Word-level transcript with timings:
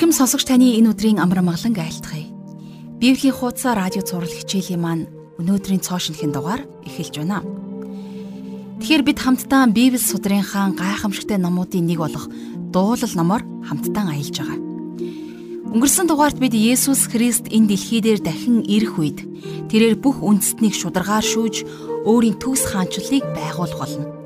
Ирхэм 0.00 0.16
сонсогч 0.16 0.48
таны 0.48 0.80
энэ 0.80 0.96
өдрийн 0.96 1.20
амар 1.20 1.44
амгалан 1.44 1.76
айлтгая. 1.76 2.24
Библийн 3.04 3.36
хуудас 3.36 3.68
радио 3.68 4.00
цаурал 4.00 4.32
хичээлийн 4.32 4.80
маань 4.80 5.04
өнөөдрийн 5.36 5.84
цоо 5.84 6.00
шинхэн 6.00 6.32
дугаар 6.32 6.64
эхэлж 6.88 7.20
байна. 7.20 7.44
Тэгэхээр 8.80 9.04
бид 9.04 9.20
хамтдаа 9.20 9.68
Библи 9.68 10.00
судрынхаа 10.00 10.72
гайхамшигтай 10.72 11.36
номуудын 11.36 11.84
нэг 11.84 12.00
болох 12.00 12.32
дуулал 12.72 13.12
номоор 13.12 13.44
хамтдаа 13.68 14.16
аялж 14.16 14.40
байгаа. 14.40 14.56
Өнгөрсөн 15.68 16.08
дугаарт 16.08 16.40
бид 16.40 16.56
Есүс 16.56 17.04
Христ 17.04 17.52
энэ 17.52 17.68
дэлхий 17.68 18.00
дээр 18.00 18.24
дахин 18.24 18.64
ирэх 18.64 18.96
үед 18.96 19.20
тэрээр 19.68 20.00
бүх 20.00 20.24
үндэстнийг 20.24 20.80
шударгаар 20.80 21.20
шүүж 21.28 22.08
өөрийн 22.08 22.40
төгс 22.40 22.72
хаанчлалыг 22.72 23.36
байгуулах 23.36 23.76
болно. 23.76 24.19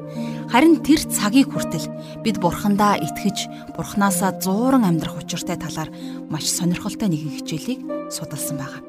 Харин 0.55 0.87
тэр 0.87 1.03
цагийг 1.11 1.51
хүртэл 1.51 1.91
бид 2.23 2.39
бурхандаа 2.39 2.95
итгэж 3.03 3.75
бурхнаасаа 3.75 4.39
зууран 4.39 4.87
амьдрах 4.87 5.19
учиртай 5.19 5.59
талаар 5.59 5.91
маш 6.31 6.47
сонирхолтой 6.47 7.11
нэгэн 7.11 7.43
хичээлийг 7.43 7.83
судалсан 8.07 8.63
байгаа. 8.63 8.87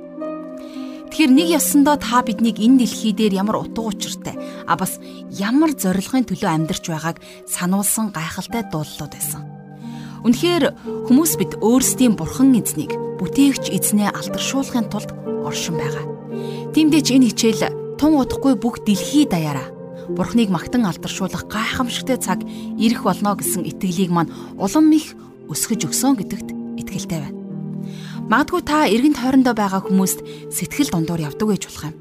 Тэгэхээр 1.09 1.31
нэг 1.33 1.47
ёсондоо 1.57 1.97
та 1.97 2.21
биднийг 2.21 2.61
энэ 2.61 2.85
дэлхий 2.85 3.17
дээр 3.17 3.41
ямар 3.41 3.65
утга 3.65 3.81
учиртай 3.81 4.37
а 4.69 4.77
бас 4.77 5.01
ямар 5.33 5.73
зорилгын 5.73 6.29
төлөө 6.29 6.53
амьдарч 6.53 6.85
байгааг 6.85 7.17
сануулсан 7.49 8.13
гайхалтай 8.13 8.61
дуулууд 8.69 9.09
байсан. 9.17 9.41
Үнэхээр 10.21 10.69
хүмүүс 11.09 11.33
бид 11.41 11.57
өөрсдийн 11.65 12.13
бурхан 12.13 12.53
эзнийг 12.53 12.93
бүтээгч 13.17 13.73
эзнээ 13.73 14.13
алдаршуулахын 14.13 14.85
тулд 14.93 15.17
оршин 15.41 15.81
байгаа. 15.81 16.05
Тиймдээ 16.77 17.01
ч 17.01 17.17
энэ 17.17 17.33
хичээл 17.33 17.97
тун 17.97 18.21
удахгүй 18.21 18.53
бүх 18.53 18.85
дэлхий 18.85 19.25
даяараа 19.25 19.74
Бурхныг 20.09 20.49
магтан 20.53 20.85
алдаршуулах 20.85 21.49
гайхамшигтай 21.49 22.17
цаг 22.21 22.45
ирэх 22.77 23.03
болно 23.03 23.33
гэсэн 23.33 23.65
итгэлийг 23.65 24.13
маань 24.13 24.33
улам 24.57 24.93
их 24.93 25.17
өсгөж 25.49 25.89
өгсөн 25.89 26.13
гэдэгт 26.19 26.49
итгэлтэй 26.81 27.19
байна. 27.21 27.39
Магадгүй 28.29 28.61
та 28.65 28.85
эргэн 28.85 29.17
тойрондоо 29.17 29.53
байгаа 29.57 29.81
хүмүүст 29.85 30.21
сэтгэл 30.53 30.93
дундуур 30.93 31.25
явдаг 31.25 31.45
гэж 31.49 31.61
болох 31.69 31.85
юм. 31.89 31.95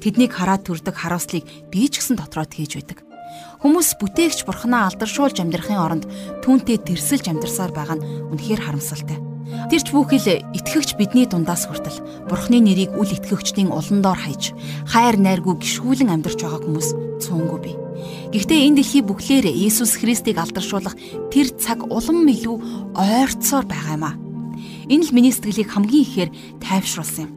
Тэднийг 0.00 0.32
хараад 0.32 0.64
төрдөг 0.64 0.96
хараслыг 0.96 1.44
би 1.72 1.88
ч 1.88 2.00
гэсэн 2.00 2.16
дотроо 2.16 2.48
тгийж 2.48 2.80
байдаг. 2.80 3.04
Хүмүүс 3.60 4.00
бүтээгч 4.00 4.48
бурхнаа 4.48 4.88
алдаршуулж 4.88 5.36
амьдрахын 5.40 5.80
оронд 5.80 6.04
түүнтэй 6.44 6.80
тэрсэлж 6.80 7.28
амьдарсаар 7.28 7.72
байгаа 7.76 7.96
нь 8.00 8.04
үнэхээр 8.32 8.60
харамсалтай. 8.64 9.29
Тэрч 9.70 9.90
бүхэл 9.90 10.42
итгэгч 10.54 10.94
бидний 10.94 11.26
дундаас 11.26 11.66
хүртэл 11.66 12.26
Бурхны 12.30 12.62
нэрийг 12.62 12.94
үл 12.94 13.10
итгэгчдийн 13.10 13.70
улан 13.70 14.02
доор 14.02 14.18
хайж 14.18 14.54
хайр 14.86 15.18
найргүй 15.18 15.58
гიშгүүлэн 15.58 16.10
амьдарч 16.10 16.42
байгаа 16.42 16.62
хүмүүс 16.62 16.88
цөөнгүй 17.22 17.60
бий. 17.62 17.76
Гэхдээ 18.30 18.60
энэ 18.70 18.76
дэлхий 18.78 19.02
бүхлээр 19.02 19.46
Иесус 19.50 19.98
Христийг 19.98 20.38
алдаршуулах 20.38 20.94
тэр 21.34 21.50
цаг 21.58 21.86
улам 21.90 22.26
илүү 22.30 22.56
ойрцоор 22.94 23.66
байгаа 23.66 23.94
юм 23.98 24.04
а. 24.06 24.18
Энэ 24.86 25.10
л 25.10 25.14
миний 25.14 25.34
сэтгэлийг 25.34 25.70
хамгийн 25.70 26.06
ихээр 26.06 26.30
тайвшруулсан 26.62 27.26
юм. 27.26 27.32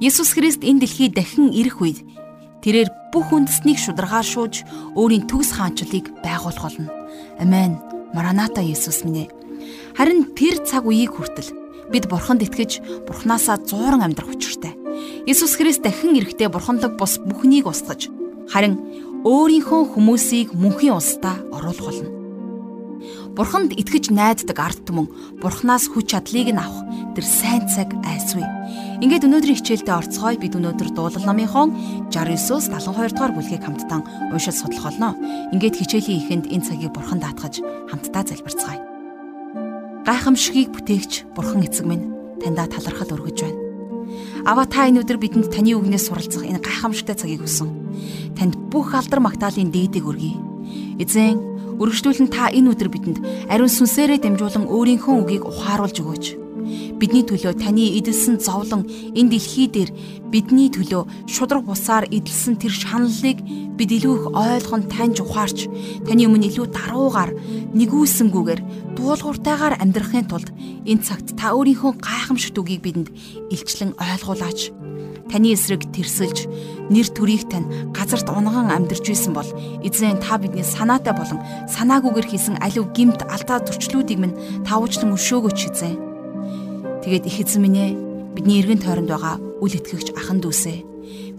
Иесус 0.00 0.32
Христ 0.32 0.64
энэ 0.64 0.84
дэлхий 0.84 1.08
дахин 1.12 1.52
ирэх 1.52 1.80
үед 1.80 2.00
тэрээр 2.64 2.88
бүх 3.12 3.32
үндэснийг 3.32 3.76
шударгаар 3.76 4.24
шууж 4.24 4.64
өөрийн 4.96 5.28
төгс 5.28 5.56
хаанчлалыг 5.56 6.10
байгуулах 6.24 6.64
болно. 6.64 6.88
Амен. 7.36 7.76
Мараната 8.12 8.60
Иесус 8.60 9.04
минь 9.04 9.24
ээ 9.24 9.41
Харин 9.96 10.32
тэр 10.32 10.64
цаг 10.64 10.88
үеийг 10.88 11.12
хүртэл 11.16 11.52
бид 11.92 12.08
бурханд 12.08 12.42
итгэж 12.42 13.04
бурхнаасаа 13.04 13.60
зууран 13.60 14.00
амьдрах 14.00 14.32
учиртай. 14.32 14.72
Иесус 15.28 15.56
Христ 15.56 15.84
дахин 15.84 16.16
ирэхдээ 16.16 16.48
бурханлаг 16.48 16.96
бус 16.96 17.20
бүхнийг 17.20 17.68
устгаж 17.68 18.08
харин 18.48 18.80
өөрийнхөө 19.28 19.94
хүмүүсийг 19.94 20.56
мөнхийн 20.56 20.96
улсдаа 20.96 21.44
оруулах 21.52 21.86
болно. 21.92 22.22
Бурханд 23.32 23.72
итгэж 23.72 24.12
найддаг 24.12 24.58
ард 24.60 24.84
түмэн 24.84 25.08
Бурханаас 25.40 25.88
хүч 25.88 26.12
чадлыг 26.12 26.52
нь 26.52 26.60
авах 26.60 26.84
тэр 27.16 27.24
сайн 27.24 27.64
цаг 27.64 27.96
айсгүй. 28.04 28.44
Ингээд 29.00 29.24
өнөөдрийн 29.24 29.58
хичээлдээ 29.58 29.96
орцгоё 29.96 30.36
бид 30.36 30.52
өнөөдөр 30.60 30.90
дуулал 30.92 31.26
номынхон 31.26 31.72
69-өөс 32.12 32.68
72 32.68 33.16
дугаар 33.16 33.32
бүлгийг 33.32 33.64
хамтдаа 33.64 34.00
уншиж 34.30 34.56
судлах 34.60 34.84
болно. 34.92 35.16
Ингээд 35.56 35.80
хичээлийн 35.80 36.20
ихэнд 36.20 36.44
энэ 36.52 36.66
цагийг 36.68 36.92
Бурханд 36.92 37.24
даатгаж 37.24 37.64
хамтдаа 37.88 38.22
залбирцгаая. 38.28 38.81
Гайхамшигыг 40.02 40.74
бүтээгч 40.74 41.30
Бурхан 41.30 41.62
эцэг 41.62 41.86
минь 41.86 42.10
таньда 42.42 42.66
талархал 42.66 43.14
өргөж 43.14 43.38
байна. 43.46 43.60
Ава 44.42 44.66
та 44.66 44.90
энэ 44.90 45.06
өдөр 45.06 45.14
бидэнд 45.22 45.54
таны 45.54 45.78
үгнээс 45.78 46.10
суралцах 46.10 46.42
энэ 46.42 46.58
гайхамшигтай 46.58 47.14
цагийг 47.14 47.46
өгсөн. 47.46 47.70
Танд 48.34 48.58
бүх 48.66 48.98
алдар 48.98 49.22
магтаалын 49.22 49.70
дээдэг 49.70 50.02
өргөе. 50.02 50.34
Эзэн 50.98 51.38
өргөжлүүлэн 51.78 52.34
та 52.34 52.50
энэ 52.50 52.74
өдөр 52.74 52.90
бидэнд 52.90 53.18
ариун 53.46 53.70
сүнсээрээ 53.70 54.18
дамжуулан 54.26 54.66
өөрийнхөө 54.66 55.14
үгийг 55.22 55.46
ухааруулж 55.46 55.96
өгөөч 56.02 56.24
бидний 57.02 57.26
төлөө 57.26 57.58
таны 57.58 57.98
эдэлсэн 57.98 58.38
зовлон 58.38 58.86
энэ 58.86 59.34
дэлхий 59.34 59.66
дээр 59.66 59.90
бидний 60.30 60.70
төлөө 60.70 61.26
шудраг 61.26 61.66
бусаар 61.66 62.06
эдэлсэн 62.06 62.62
тэр 62.62 62.70
шаналлыг 62.70 63.42
бид 63.74 63.90
илүү 63.90 64.14
их 64.22 64.26
ойлгон 64.30 64.86
таньж 64.86 65.18
ухаарч 65.18 65.66
таны 66.06 66.30
өмнө 66.30 66.46
илүү 66.46 66.70
даруугаар 66.70 67.34
нэгүүлсэнгүүгээр 67.74 68.60
дуулууртайгаар 68.94 69.82
амьдрахын 69.82 70.30
тулд 70.30 70.54
энэ 70.86 71.02
цагт 71.02 71.34
та 71.34 71.50
өөрийнхөө 71.58 71.98
гайхамшигт 71.98 72.62
үгийг 72.62 72.86
бидэнд 72.86 73.10
илчлэн 73.50 73.98
ойлгуулаач. 73.98 74.70
Таны 75.26 75.58
эсрэг 75.58 75.90
тэрсэлж 75.90 76.46
нэр 76.86 77.08
төрийг 77.10 77.50
тань 77.50 77.90
газарт 77.90 78.30
унган 78.30 78.70
амьдарч 78.70 79.10
исэн 79.10 79.34
бол 79.34 79.48
эзэн 79.82 80.22
та 80.22 80.38
бидний 80.38 80.62
санаатай 80.62 81.18
болон 81.18 81.42
санаагүйгээр 81.66 82.30
хийсэн 82.30 82.62
алив 82.62 82.94
гимт 82.94 83.26
алдаа 83.26 83.58
зөрчлүүдийг 83.64 84.18
минь 84.22 84.38
таавуучлан 84.68 85.16
өшөөгөөч 85.16 85.60
эзэн 85.72 86.11
Тэгээд 87.02 87.26
их 87.26 87.36
эзэн 87.42 87.60
минь 87.62 87.78
ээ 87.78 87.90
бидний 88.38 88.62
эргэн 88.62 88.80
тойронд 88.80 89.10
байгаа 89.10 89.36
үл 89.58 89.74
итгэгч 89.74 90.14
ахан 90.14 90.38
дүүсээ 90.38 90.78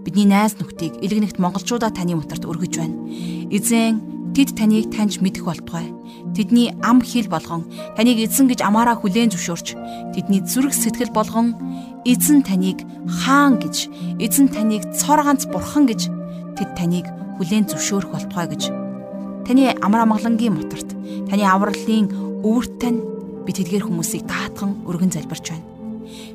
бидний 0.04 0.28
найз 0.28 0.60
нөхдийг 0.60 1.00
илгэнэгт 1.00 1.40
монголчуудаа 1.40 1.88
таны 1.88 2.14
мутарт 2.14 2.44
өргөж 2.44 2.76
байна. 2.76 3.00
Эзэн 3.48 4.32
тэд 4.36 4.52
таныг 4.52 4.92
таньж 4.92 5.24
мэдэх 5.24 5.48
болтугай. 5.48 5.88
Тэдний 6.36 6.76
ам 6.84 7.00
хэл 7.00 7.32
болгон 7.32 7.64
таныг 7.96 8.20
эзэн 8.20 8.52
гэж 8.52 8.60
амаараа 8.60 9.00
хүлээн 9.00 9.32
зөвшөөрч 9.32 9.68
тэдний 10.12 10.44
зүрх 10.44 10.76
сэтгэл 10.76 11.16
болгон 11.16 11.56
эзэн 12.04 12.44
таныг 12.44 12.84
хаан 13.24 13.56
гэж 13.56 13.88
эзэн 14.20 14.52
таныг 14.52 14.84
цор 14.92 15.24
ганц 15.24 15.48
бурхан 15.48 15.88
гэж 15.88 16.12
тэд 16.60 16.70
таныг 16.76 17.08
хүлээн 17.40 17.64
зөвшөөрөх 17.72 18.12
болтугай 18.12 18.46
гэж 18.52 18.62
таны 19.48 19.72
амар 19.80 20.04
амгалангийн 20.04 20.52
мутарт 20.52 20.92
таны 21.30 21.44
авралын 21.48 22.10
өвөрт 22.44 22.74
тань 22.82 23.13
би 23.44 23.52
тэдгээр 23.52 23.84
хүмүүсийг 23.86 24.24
даатхан 24.24 24.82
өргөн 24.88 25.12
залбирч 25.12 25.52
байна. 25.52 25.68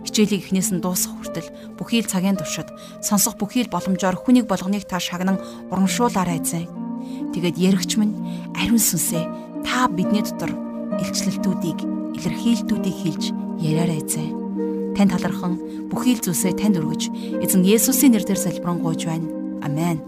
Хичээлийг 0.06 0.50
эхнээс 0.50 0.70
нь 0.74 0.82
дуусгах 0.82 1.18
хүртэл 1.22 1.50
бүхий 1.78 2.02
л 2.02 2.10
цагийн 2.10 2.38
туршид 2.38 2.70
сонсох 3.02 3.38
бүхий 3.38 3.66
л 3.66 3.74
боломжоор 3.74 4.18
хүнийг 4.18 4.46
болгоныг 4.50 4.86
та 4.86 4.98
шагнан 5.02 5.38
урамшуулаарай 5.70 6.42
эзэн. 6.42 6.68
Тэгээд 7.34 7.58
яригч 7.58 7.98
минь 7.98 8.18
ариун 8.58 8.82
сүнсээ 8.82 9.24
та 9.66 9.90
бидний 9.90 10.26
дотор 10.26 10.52
илчлэлтүүдийг 10.98 11.80
илэрхийлтүүдийг 12.18 12.98
хэлж 13.02 13.24
яриарай 13.62 14.02
эзэн. 14.02 14.94
Тань 14.98 15.12
талархан 15.14 15.88
бүхий 15.90 16.18
л 16.18 16.24
зүйлсээ 16.24 16.58
танд 16.58 16.82
өргөж 16.82 17.10
эзэн 17.44 17.64
Есүсийн 17.64 18.14
нэрээр 18.18 18.40
залбирanгуйж 18.40 19.02
байна. 19.06 19.28
Амен. 19.64 20.02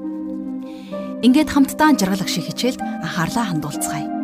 Ингээд 1.22 1.54
хамтдаа 1.54 1.94
жаргалах 1.96 2.28
шиг 2.28 2.50
хичээлд 2.50 2.82
анхаарлаа 2.82 3.46
хандуулцгаая. 3.54 4.21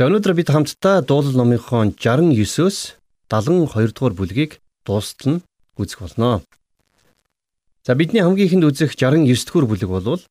За 0.00 0.06
өнөөдөр 0.08 0.32
бид 0.32 0.48
хамтдаа 0.48 1.02
дуулал 1.04 1.34
номынхон 1.36 1.90
69-өөс 1.92 2.76
72 3.28 3.92
дугаар 3.92 4.14
бүлгийг 4.16 4.56
дуустал 4.88 5.28
нь 5.28 5.42
үзэх 5.76 6.00
болно. 6.00 6.40
За 7.84 7.92
бидний 7.92 8.24
хамгийн 8.24 8.48
ихэнд 8.48 8.64
үзэх 8.64 8.96
69 8.96 9.28
дугаар 9.28 9.68
бүлэг 9.68 9.90
бол 9.92 10.24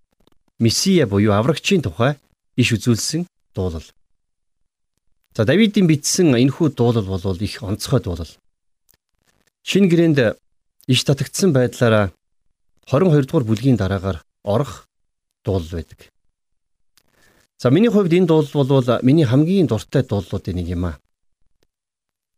Месиа 0.58 1.06
буюу 1.06 1.38
аврагчийн 1.38 1.86
тухай 1.86 2.18
иш 2.58 2.74
үзүүлсэн 2.74 3.30
дуулал. 3.54 3.86
За 5.38 5.46
Давидын 5.46 5.86
бичсэн 5.86 6.34
энэхүү 6.34 6.74
дуулал 6.74 7.06
бол 7.06 7.38
их 7.38 7.62
онцгой 7.62 8.02
дуулал. 8.02 8.34
Шинэ 9.62 9.86
гэрээнд 9.86 10.20
иш 10.90 11.06
татагдсан 11.06 11.54
байдлаараа 11.54 12.10
22 12.90 13.22
дугаар 13.22 13.46
бүлгийн 13.46 13.78
дараагаар 13.78 14.26
орох 14.42 14.90
дуулал 15.46 15.70
байдаг. 15.78 16.10
За 17.62 17.70
миний 17.70 17.92
хувьд 17.92 18.14
энэ 18.14 18.26
дуулал 18.26 18.72
бол 18.72 19.00
миний 19.04 19.28
хамгийн 19.28 19.68
дуртай 19.68 20.04
дуулуудын 20.04 20.56
нэг 20.56 20.68
юм 20.72 20.86
аа. 20.86 21.00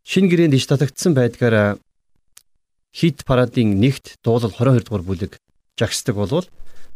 Шинэ 0.02 0.26
гэрээнд 0.26 0.58
иш 0.58 0.66
татагдсан 0.66 1.14
байдгаараа 1.14 1.78
хит 2.90 3.22
парадын 3.22 3.78
нэгт 3.78 4.18
дуулал 4.26 4.50
22 4.50 4.82
дугаар 4.82 5.04
бүлэг 5.06 5.32
жагсдаг 5.78 6.18
болвол 6.18 6.46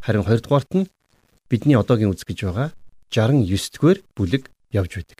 харин 0.02 0.26
2 0.26 0.42
дугаарт 0.42 0.70
нь 0.74 0.90
бидний 1.46 1.78
одоогийн 1.78 2.10
үзэж 2.10 2.26
байгаа 2.50 2.74
69 3.14 3.46
дугаар 3.78 3.98
бүлэг 4.18 4.50
явж 4.74 4.92
байдаг. 4.98 5.18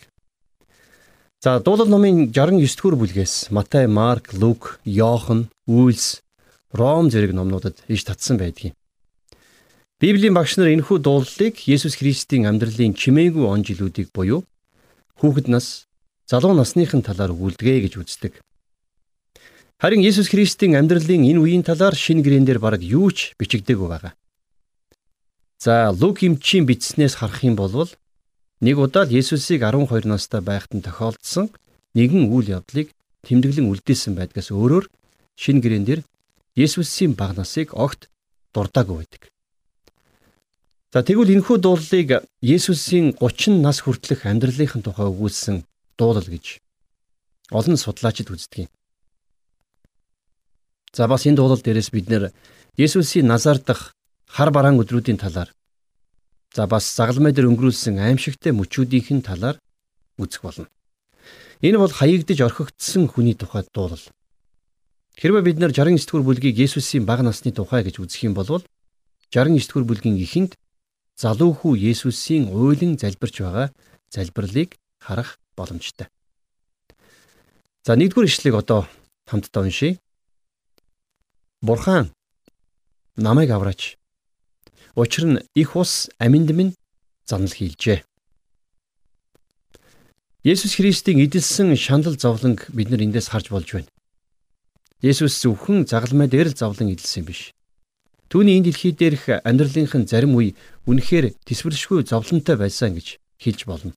За 1.38 1.60
дуулал 1.60 1.86
номын 1.86 2.34
69 2.34 2.74
дугаар 2.74 2.98
бүлгээс 2.98 3.54
Матай, 3.54 3.86
Марк, 3.86 4.34
Лук, 4.34 4.80
Йохан, 4.84 5.46
Үйлс, 5.70 6.26
Ром 6.74 7.06
зэрэг 7.10 7.32
номнуудад 7.32 7.78
иш 7.86 8.02
татсан 8.02 8.36
байдгийг. 8.36 8.74
Библийн 9.96 10.36
багш 10.36 10.58
нар 10.60 10.68
энэхүү 10.76 11.00
дуулалыг 11.00 11.56
Есүс 11.64 11.96
Христийн 11.96 12.44
амьдралын 12.44 12.92
чимээгүй 12.92 13.48
он 13.48 13.64
жилүүдийг 13.64 14.12
буюу 14.12 14.44
хүүхэд 15.16 15.48
нас, 15.48 15.88
залуу 16.28 16.52
насныхын 16.52 17.00
талаар 17.00 17.32
өгүүлдэгэ 17.32 17.88
гэж 17.88 17.94
үздэг. 18.04 18.32
Харин 19.80 20.04
Есүс 20.04 20.28
Христийн 20.28 20.76
амьдралын 20.76 21.24
энэ 21.24 21.40
үеийн 21.40 21.64
талаар 21.64 21.96
шинэ 21.96 22.20
гэрээнээр 22.20 22.60
бараг 22.60 22.84
юу 22.84 23.08
ч 23.08 23.32
бичигдээгүй 23.40 23.88
байгаа. 23.88 24.12
За 25.56 25.88
Лук 25.96 26.20
эмчийн 26.20 26.68
бичснээс 26.68 27.16
харах 27.16 27.40
юм 27.40 27.56
бол 27.56 27.88
нэг 28.60 28.76
удаа 28.76 29.08
л 29.08 29.16
Есүсийг 29.16 29.64
12 29.64 30.04
настай 30.04 30.44
байхад 30.44 30.76
нь 30.76 30.84
тохиолдсон 30.84 31.48
нэгэн 31.96 32.28
үйл 32.28 32.60
явдлыг 32.60 32.92
тэмдэглэн 33.24 33.72
үлдээсэн 33.72 34.12
байдгаас 34.12 34.52
өөрөөр 34.52 34.92
шинэ 35.40 35.64
гэрээнээр 35.64 36.00
Есүсийн 36.52 37.16
баг 37.16 37.32
насыг 37.32 37.72
огт 37.72 38.12
дурдаагүй 38.52 39.00
байдаг. 39.00 39.32
За 40.94 41.02
тэгвэл 41.02 41.34
энэхүү 41.34 41.58
дуулалыг 41.58 42.22
Есүсийн 42.42 43.18
30 43.18 43.58
нас 43.58 43.82
хүртэлх 43.82 44.22
амьдралынхын 44.22 44.86
тухай 44.86 45.10
өгүүлсэн 45.10 45.66
дуулал 45.98 46.28
гэж 46.30 46.62
олон 47.50 47.76
судлаачид 47.76 48.30
үздэг 48.30 48.66
юм. 48.66 48.70
За 50.94 51.10
бас 51.10 51.26
энэ 51.26 51.42
дуулал 51.42 51.58
дээрээс 51.58 51.90
бид 51.90 52.06
нэр 52.06 52.30
Есүсийн 52.78 53.26
Назар 53.26 53.58
дахь 53.58 53.98
хар 54.30 54.50
бараан 54.54 54.78
өдрүүдийн 54.78 55.18
талаар 55.18 55.50
за 56.54 56.66
бас 56.70 56.86
загалмай 56.94 57.34
дээр 57.34 57.50
өнгөрүүлсэн 57.50 57.98
аимшигтай 57.98 58.54
мөчүүдийн 58.54 59.26
талаар 59.26 59.58
үзэх 60.22 60.42
болно. 60.46 60.70
Энэ 61.66 61.82
бол 61.82 61.90
хаягдж 61.90 62.40
орхигдсон 62.40 63.10
хүний 63.10 63.34
тухайд 63.34 63.68
дуулал. 63.74 64.06
Хэрвээ 65.18 65.42
бид 65.42 65.58
нар 65.58 65.72
69 65.72 66.04
дугаар 66.06 66.24
бүлгийг 66.24 66.56
Есүсийн 66.56 67.04
бага 67.04 67.24
насны 67.24 67.52
тухай 67.52 67.82
гэж 67.84 68.00
үзэх 68.00 68.28
юм 68.28 68.34
бол 68.36 68.48
69 69.32 69.68
дугаар 69.68 69.88
бүлгийн 69.88 70.16
эхэнд 70.20 70.52
залуу 71.16 71.56
хүү 71.56 71.74
Есүсийн 71.92 72.52
уйлан 72.52 73.00
залбирч 73.00 73.40
байгаа 73.40 73.72
залбирлыг 74.12 74.76
харах 75.00 75.40
боломжтой. 75.56 76.08
За 77.84 77.96
нэгдүгээр 77.96 78.28
ишлэгийг 78.28 78.60
одоо 78.60 78.88
хамтдаа 79.24 79.64
уншийе. 79.64 79.98
Бурхан 81.62 82.12
намайг 83.16 83.50
авраач. 83.50 83.96
Учир 84.94 85.24
нь 85.24 85.40
их 85.54 85.76
ус 85.76 86.10
аминд 86.18 86.52
минь 86.52 86.76
занал 87.24 87.52
хийлжээ. 87.52 88.04
Есүс 90.44 90.76
Христийн 90.76 91.18
эдэлсэн 91.24 91.74
шандал 91.76 92.14
зовлонг 92.14 92.70
бид 92.70 92.90
нар 92.90 93.02
эндээс 93.02 93.32
харж 93.32 93.50
болж 93.50 93.72
байна. 93.72 93.90
Есүс 95.02 95.40
зөвхөн 95.42 95.88
загалмай 95.90 96.28
дээр 96.28 96.52
л 96.52 96.58
зовлон 96.60 96.92
эдэлсэн 96.92 97.24
биш. 97.24 97.55
Түүний 98.26 98.58
энэ 98.58 98.72
дэлхий 98.72 98.92
дээрх 98.92 99.42
амьдралынхын 99.46 100.10
зарим 100.10 100.34
үе 100.34 100.58
үнэхээр 100.90 101.38
төсвөршгүй 101.46 102.02
зовлонтой 102.02 102.58
байсан 102.58 102.98
гэж 102.98 103.22
хэлж 103.38 103.60
болно. 103.70 103.92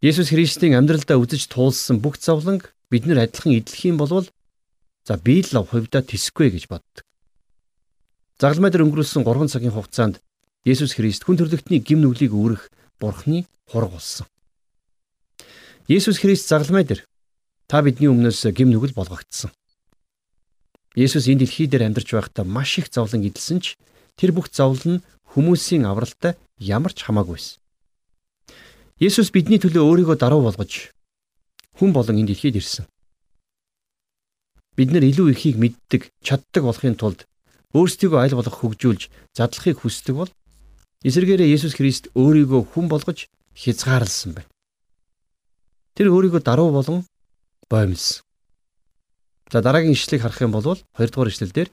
Есүс 0.00 0.32
Христийн 0.32 0.78
амьдралдаа 0.78 1.20
үзэж 1.20 1.52
туулсан 1.52 2.00
бүх 2.00 2.16
зовлонг 2.16 2.72
бид 2.88 3.04
нар 3.04 3.28
адилхан 3.28 3.58
эдлэх 3.60 3.82
юм 3.84 3.98
бол 4.00 4.24
за 5.04 5.14
би 5.20 5.42
л 5.42 5.52
хувьдаа 5.68 6.00
тэсэхгүй 6.00 6.48
гэж 6.54 6.64
боддог. 6.72 7.04
Загалмай 8.38 8.70
дээр 8.70 8.86
өнгөрүүлсэн 8.86 9.26
3 9.26 9.52
цагийн 9.52 9.74
хугацаанд 9.74 10.22
Есүс 10.62 10.94
Христ 10.94 11.26
хүн 11.26 11.36
төрлөختний 11.36 11.82
гим 11.82 12.00
нүглийг 12.06 12.30
үүрэх 12.30 12.70
Бурхны 13.02 13.50
хураг 13.66 13.98
болсон. 13.98 14.30
Есүс 15.90 16.22
Христ 16.22 16.46
загалмай 16.46 16.86
дээр 16.86 17.02
та 17.66 17.82
бидний 17.82 18.06
өмнөөс 18.06 18.46
гим 18.54 18.70
нүгэл 18.70 18.94
болгогдсон. 18.94 19.50
Есүс 20.98 21.30
энэ 21.30 21.46
дэлхий 21.46 21.70
дээр 21.70 21.86
амьдарч 21.86 22.10
байхдаа 22.10 22.42
маш 22.42 22.82
их 22.82 22.90
зовлон 22.90 23.22
эдэлсэн 23.22 23.62
ч 23.62 23.78
тэр 24.18 24.34
бүх 24.34 24.50
зовлон 24.50 24.98
нь 24.98 25.04
хүмүүсийн 25.30 25.86
авралтай 25.86 26.34
ямар 26.58 26.90
ч 26.90 27.06
хамаагүй 27.06 27.38
байсан. 27.38 27.62
Есүс 28.98 29.30
бидний 29.30 29.62
төлөө 29.62 29.78
өөрийгөө 29.78 30.16
даруй 30.18 30.42
болгож 30.42 30.90
хүн 31.78 31.94
болон 31.94 32.18
энэ 32.18 32.34
дэлхийд 32.34 32.58
ирсэн. 32.58 32.90
Бид 34.74 34.90
нар 34.90 35.06
илүү 35.06 35.38
ихийг 35.38 35.56
мэддэг, 35.62 36.10
чаддаг 36.18 36.66
болохын 36.66 36.98
тулд 36.98 37.30
өөрсдийгөө 37.78 38.18
аль 38.18 38.34
болох 38.34 38.58
хөгжүүлж 38.58 39.02
задлахыг 39.38 39.78
хүсдэг 39.86 40.14
бол 40.18 40.30
эсвэргээрээ 41.06 41.54
Есүс 41.54 41.78
Христ 41.78 42.10
өөрийгөө 42.18 42.74
хүн 42.74 42.90
болгож 42.90 43.30
хязгаарласан 43.54 44.34
байна. 44.34 44.50
Тэр 45.94 46.10
өөрийгөө 46.10 46.42
даруй 46.42 46.74
болон 46.74 47.06
боомлсон. 47.70 48.26
За 49.52 49.62
дараагийн 49.64 49.96
ишлэгийг 49.96 50.22
харах 50.22 50.40
юм 50.44 50.52
бол 50.52 50.76
2 50.76 50.84
дугаар 51.08 51.32
ишлэлдэр 51.32 51.68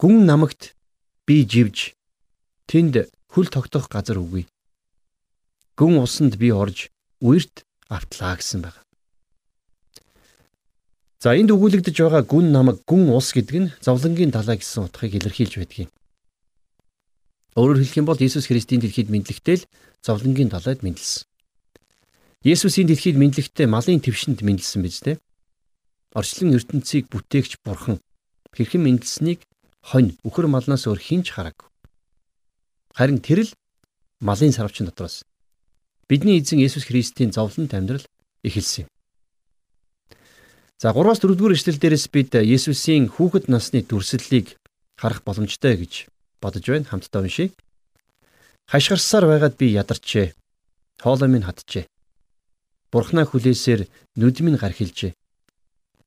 гүн 0.00 0.24
намагт 0.24 0.72
би 1.28 1.44
живж 1.44 1.92
тэнд 2.64 3.12
хөл 3.28 3.48
тогтоох 3.52 3.92
газар 3.92 4.16
үгүй. 4.16 4.48
Гүн 5.76 6.00
усанд 6.00 6.40
би 6.40 6.48
орж 6.48 6.88
үерт 7.20 7.68
автлаа 7.92 8.40
гэсэн 8.40 8.64
байна. 8.64 8.80
За 11.20 11.36
энд 11.36 11.52
өгүүлэгдэж 11.52 11.96
байгаа 12.00 12.24
гүн 12.24 12.48
намаг 12.48 12.80
гүн 12.88 13.12
ус 13.12 13.36
гэдэг 13.36 13.56
нь 13.60 13.72
зовлонгийн 13.84 14.32
далай 14.32 14.56
гэсэн 14.56 14.88
утгыг 14.88 15.12
илэрхийлж 15.20 15.60
байдаг 15.60 15.78
юм. 15.84 15.90
Өөрөөр 17.60 17.80
хэлэх 17.84 18.00
юм 18.00 18.08
бол 18.08 18.20
Иесус 18.20 18.48
Христийн 18.48 18.80
дэлхийд 18.80 19.12
мэдлэгтэй 19.12 19.56
л 19.60 19.68
зовлонгийн 20.00 20.48
далайд 20.48 20.80
мэдлсэн. 20.80 21.28
Есүсийн 22.40 22.88
дэлхийд 22.88 23.20
мэдлэгтэй 23.20 23.68
малын 23.68 24.00
твшинд 24.00 24.40
мэдлсэн 24.40 24.80
биз 24.80 25.00
дээ 25.04 25.16
орчлон 26.12 26.54
ертөнцийг 26.54 27.08
бүтээгч 27.10 27.64
бурхан 27.64 27.98
хэрхэн 28.52 28.82
мэндэлснийг 28.84 29.40
хонь 29.82 30.14
үхэр 30.26 30.46
малнаас 30.46 30.86
өөр 30.86 31.00
хинч 31.00 31.32
хараг. 31.32 31.66
Харин 32.94 33.18
тэр 33.24 33.46
л 33.46 33.50
малын 34.20 34.52
сарвчин 34.52 34.86
дотроос 34.86 35.24
бидний 36.08 36.38
эзэн 36.38 36.62
Есүс 36.62 36.86
Христийн 36.86 37.32
зовлонт 37.32 37.74
амьдрал 37.74 38.06
эхэлсэн 38.42 38.86
юм. 38.86 38.88
За 40.78 40.92
3-аас 40.94 41.20
4-р 41.24 41.52
эшлэл 41.56 41.80
дээрээс 41.80 42.06
бид 42.14 42.36
Есүсийн 42.36 43.10
хүүхэд 43.10 43.50
насны 43.50 43.82
дүрслэлийг 43.82 44.54
харах 44.94 45.24
боломжтой 45.26 45.76
гэж 45.76 46.06
бодож 46.40 46.64
байна. 46.68 46.86
Хамтдаа 46.86 47.22
уншийе. 47.26 47.50
Хашгирсаар 48.70 49.26
байгаад 49.26 49.56
би 49.56 49.72
ядарчээ. 49.72 50.34
Хоолой 51.02 51.28
минь 51.28 51.48
хатжээ. 51.48 51.88
Бурхнаа 52.92 53.26
хүлээсээр 53.26 53.88
нүд 54.20 54.36
минь 54.44 54.60
гархилжээ. 54.60 55.16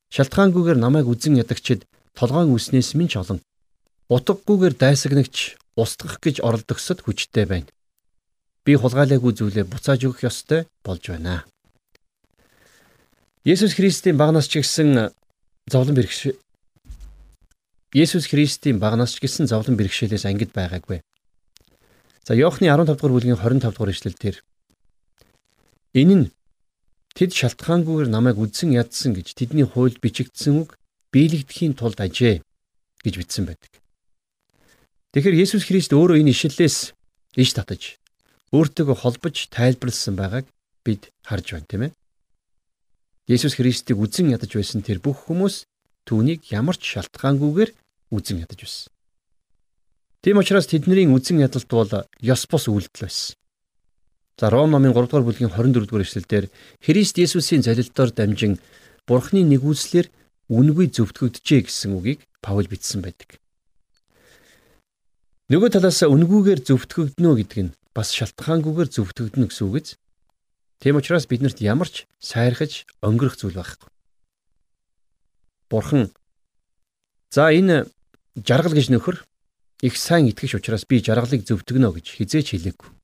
Шалтгаангүйгээр 0.09 0.79
намайг 0.81 1.05
үзен 1.05 1.37
ядагчид 1.37 1.85
толгойн 2.17 2.49
үснээс 2.53 2.97
минь 2.97 3.09
ч 3.09 3.21
олон. 3.21 3.39
Утгагүйгээр 4.09 4.73
дайсагнагч 4.73 5.59
устгах 5.77 6.17
гэж 6.17 6.41
оролдогсод 6.41 7.05
хүчтэй 7.05 7.45
байна. 7.45 7.69
Би 8.65 8.73
хулгайлаагүй 8.73 9.33
зүйлээ 9.37 9.69
буцааж 9.69 10.09
өгөх 10.09 10.25
ёстой 10.25 10.65
болж 10.81 11.03
байна. 11.13 11.45
Есүс 13.45 13.77
Христийн 13.77 14.17
багнаас 14.17 14.49
ч 14.49 14.59
гэсэн 14.59 15.13
зовлон 15.69 15.95
бэрхшээл 15.95 16.41
Есүс 17.93 18.29
Христийн 18.29 18.77
багнаас 18.81 19.13
ч 19.13 19.21
гэсэн 19.21 19.45
зовлон 19.49 19.77
бэрхшээлээс 19.77 20.25
ангид 20.25 20.53
байгаагүй. 20.53 21.01
За 22.25 22.33
Иохны 22.37 22.69
15 22.69 22.97
дугаар 22.97 23.13
бүлгийн 23.13 23.37
25 23.37 23.73
дугаар 23.73 23.93
ишлэлдэр 23.93 24.35
энэ 25.97 26.15
нь 26.17 26.25
Тэд 27.17 27.31
шалтгаангүйгээр 27.33 28.09
намайг 28.09 28.37
үдсэн 28.37 28.73
ядсан 28.77 29.17
гэж 29.17 29.33
тэдний 29.33 29.65
хуульд 29.65 29.97
бичигдсэн 30.03 30.61
үг 30.61 30.77
биелэгдэхийн 31.13 31.73
тулд 31.73 31.97
ажээ 31.97 32.41
гэж 33.03 33.13
бичсэн 33.17 33.45
байдаг. 33.49 33.71
Тэгэхээр 35.13 35.41
Есүс 35.41 35.65
Христ 35.65 35.91
өөрөө 35.93 36.21
энэ 36.21 36.33
ишлэлээс 36.37 36.77
иш 37.41 37.49
татаж 37.57 37.97
өөртөөгөө 38.53 38.97
холбож 39.01 39.35
тайлбарлсан 39.49 40.13
байгааг 40.13 40.45
бид 40.85 41.09
харж 41.25 41.57
байна 41.57 41.69
тийм 41.69 41.83
ээ. 41.89 41.91
Есүс 43.29 43.57
Христийг 43.57 43.97
үдсэн 43.97 44.29
ядаж 44.29 44.53
байсан 44.53 44.85
тэр 44.85 45.01
бүх 45.01 45.25
хүмүүс 45.25 45.65
түүнийг 46.05 46.49
ямар 46.53 46.77
ч 46.77 46.93
шалтгаангүйгээр 46.97 47.73
үдсэн 48.13 48.41
ядаж 48.41 48.59
байсан. 48.61 48.89
Тийм 50.21 50.41
учраас 50.41 50.67
тэдний 50.69 51.09
үдсэн 51.09 51.41
ядалт 51.41 51.69
бол 51.69 52.05
ёс 52.21 52.41
бус 52.49 52.65
үйлдэл 52.69 53.05
байсан. 53.05 53.38
За 54.39 54.49
Ром 54.49 54.71
номын 54.71 54.93
3 54.95 55.03
дугаар 55.11 55.27
бүлгийн 55.27 55.51
24 55.51 55.83
дугаар 55.83 56.07
эшлэлдэр 56.07 56.45
Христ 56.79 57.19
Есүсийн 57.19 57.59
залилтоор 57.59 58.15
дамжин 58.15 58.55
Бурхны 59.03 59.43
нэгүслэр 59.43 60.07
үнгүй 60.47 60.87
зөвтгөгдөжээ 60.95 61.67
гэсэн 61.67 61.91
үгийг 61.99 62.23
Паул 62.39 62.63
бичсэн 62.71 63.03
байдаг. 63.03 63.35
Нөгөө 65.51 65.75
талаас 65.75 65.99
үнгүйгээр 66.07 66.63
зөвтгөгднө 66.63 67.31
гэдэг 67.35 67.59
нь 67.67 67.75
бас 67.91 68.15
шалтгаангүйгээр 68.15 68.87
зөвтгөгднө 68.87 69.51
гэсэн 69.51 69.65
үг 69.67 69.75
биз? 69.75 69.99
Тийм 70.79 70.95
учраас 70.95 71.27
биднэрт 71.27 71.59
ямар 71.59 71.91
ч 71.91 72.07
сайрхаж 72.23 72.87
өнгөрөх 73.03 73.35
зүйл 73.35 73.59
байхгүй. 73.59 73.91
Бурхан 75.67 76.15
за 77.27 77.51
энэ 77.51 77.91
жаргал 78.39 78.71
гэж 78.71 78.87
нөхөр 78.87 79.19
их 79.83 79.99
сайн 79.99 80.31
итгэж 80.31 80.63
учраас 80.63 80.87
би 80.87 81.03
жаргалыг 81.03 81.43
зөвтгөнө 81.43 81.91
гэж 81.91 82.07
хизээч 82.23 82.55
хэлээгүй. 82.55 82.98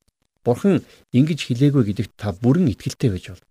Бурхан 0.45 0.85
ингэж 1.09 1.49
хэлээгүй 1.49 1.83
гэдэгт 1.89 2.13
та 2.21 2.31
бүрэн 2.37 2.69
итгэлтэй 2.69 3.09
байж 3.09 3.33
бол. 3.33 3.43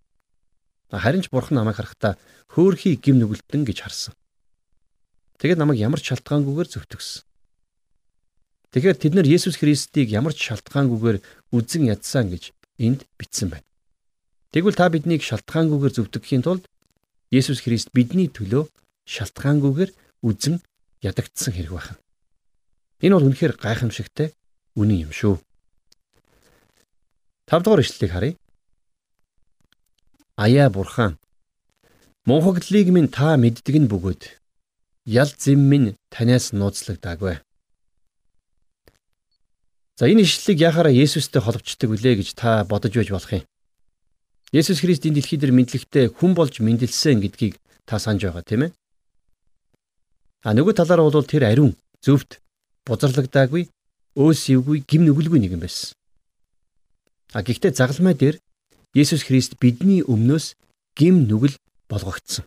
Харин 0.94 1.26
ч 1.26 1.28
бурхан 1.34 1.58
намайг 1.58 1.76
харахтаа 1.76 2.14
хөөхий 2.54 2.94
гим 2.94 3.18
нүгэлтэн 3.18 3.66
гэж 3.66 3.78
харсан. 3.82 4.14
Тэгээд 5.42 5.58
намайг 5.58 5.82
ямар 5.82 5.98
ч 5.98 6.14
шалтгаангүйгээр 6.14 6.70
зөвтгсөн. 6.70 7.26
Тэгэхээр 8.70 8.98
тэд 9.02 9.12
нар 9.18 9.26
Есүс 9.26 9.58
Христийг 9.58 10.14
ямар 10.14 10.34
ч 10.34 10.54
шалтгаангүйгээр 10.54 11.18
үзэн 11.50 11.90
ядсан 11.90 12.30
гэж 12.30 12.54
энд 12.78 13.06
бичсэн 13.18 13.50
байна. 13.50 13.66
Тэгвэл 14.54 14.78
та 14.78 14.86
биднийг 14.86 15.22
шалтгаангүйгээр 15.26 15.94
зөвтгөхийн 15.98 16.46
тулд 16.46 16.70
Есүс 17.34 17.66
Христ 17.66 17.90
бидний 17.90 18.30
төлөө 18.30 18.70
шалтгаангүйгээр 19.10 19.90
үзэн 20.22 20.62
ядагдсан 21.02 21.54
хэрэг 21.54 21.74
байна. 21.74 21.98
Энэ 23.02 23.14
бол 23.18 23.26
үнэхээр 23.30 23.58
гайхамшигтай 23.58 24.34
үнэн 24.78 25.10
юм 25.10 25.12
шүү. 25.14 25.42
5 27.46 27.62
дугаар 27.64 27.80
ишлэлийг 27.80 28.12
харъя. 28.12 28.34
Аяа 30.36 30.70
бурхан 30.70 31.18
Мөнхөглийг 32.24 32.88
минь 32.88 33.12
та 33.12 33.36
мэддэг 33.36 33.76
нь 33.84 33.90
бөгөөд 33.92 34.22
ял 35.04 35.28
зэм 35.28 35.60
минь 35.68 35.88
танаас 36.08 36.56
нууцлагдаагүй. 36.56 37.36
За 40.00 40.08
энэ 40.08 40.24
ишлэлийг 40.24 40.58
яхаараа 40.64 40.94
Есүстэй 41.04 41.44
холбочдөг 41.44 41.92
үлээ 41.92 42.24
гэж 42.24 42.28
та 42.32 42.64
бодож 42.64 42.96
байж 42.96 43.12
болох 43.12 43.32
юм. 43.36 43.44
Есүс 44.56 44.80
Христ 44.80 45.04
энэ 45.04 45.20
дэлхий 45.20 45.36
дээр 45.36 45.52
мэдлэгтэй 45.52 46.08
хүн 46.16 46.32
болж 46.32 46.64
мэндэлсэн 46.64 47.20
гэдгийг 47.20 47.60
та 47.84 48.00
санаж 48.00 48.24
байгаа 48.24 48.40
тийм 48.40 48.62
ээ. 48.64 48.70
А 50.48 50.56
нөгөө 50.56 50.80
талаараа 50.80 51.12
бол 51.12 51.28
тэр 51.28 51.44
ариун, 51.44 51.76
зөвхт, 52.00 52.40
бузарлагдаагүй, 52.88 53.68
өөсөвгүй, 54.16 54.88
гим 54.88 55.04
нүгэлгүй 55.04 55.40
нэгэн 55.44 55.60
байсан. 55.60 55.92
А 57.34 57.42
гэхдээ 57.42 57.74
загалмай 57.74 58.14
дээр 58.14 58.38
Есүс 58.94 59.26
Христ 59.26 59.58
бидний 59.58 60.06
өмнөөс 60.06 60.54
гим 60.94 61.26
нүгэл 61.26 61.58
болгогдсон. 61.90 62.46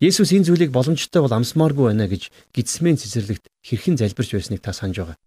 Есүс 0.00 0.32
энэ 0.32 0.48
зүйлийг 0.48 0.72
боломжтой 0.72 1.20
бол 1.20 1.36
амсмааргүй 1.36 1.92
байна 1.92 2.08
гэж 2.08 2.32
гидсмэн 2.56 2.96
цэцэрлэгт 2.96 3.44
хэрхэн 3.60 4.00
залбирч 4.00 4.32
байсныг 4.32 4.64
та 4.64 4.72
санаж 4.72 5.04
байгаа. 5.04 5.18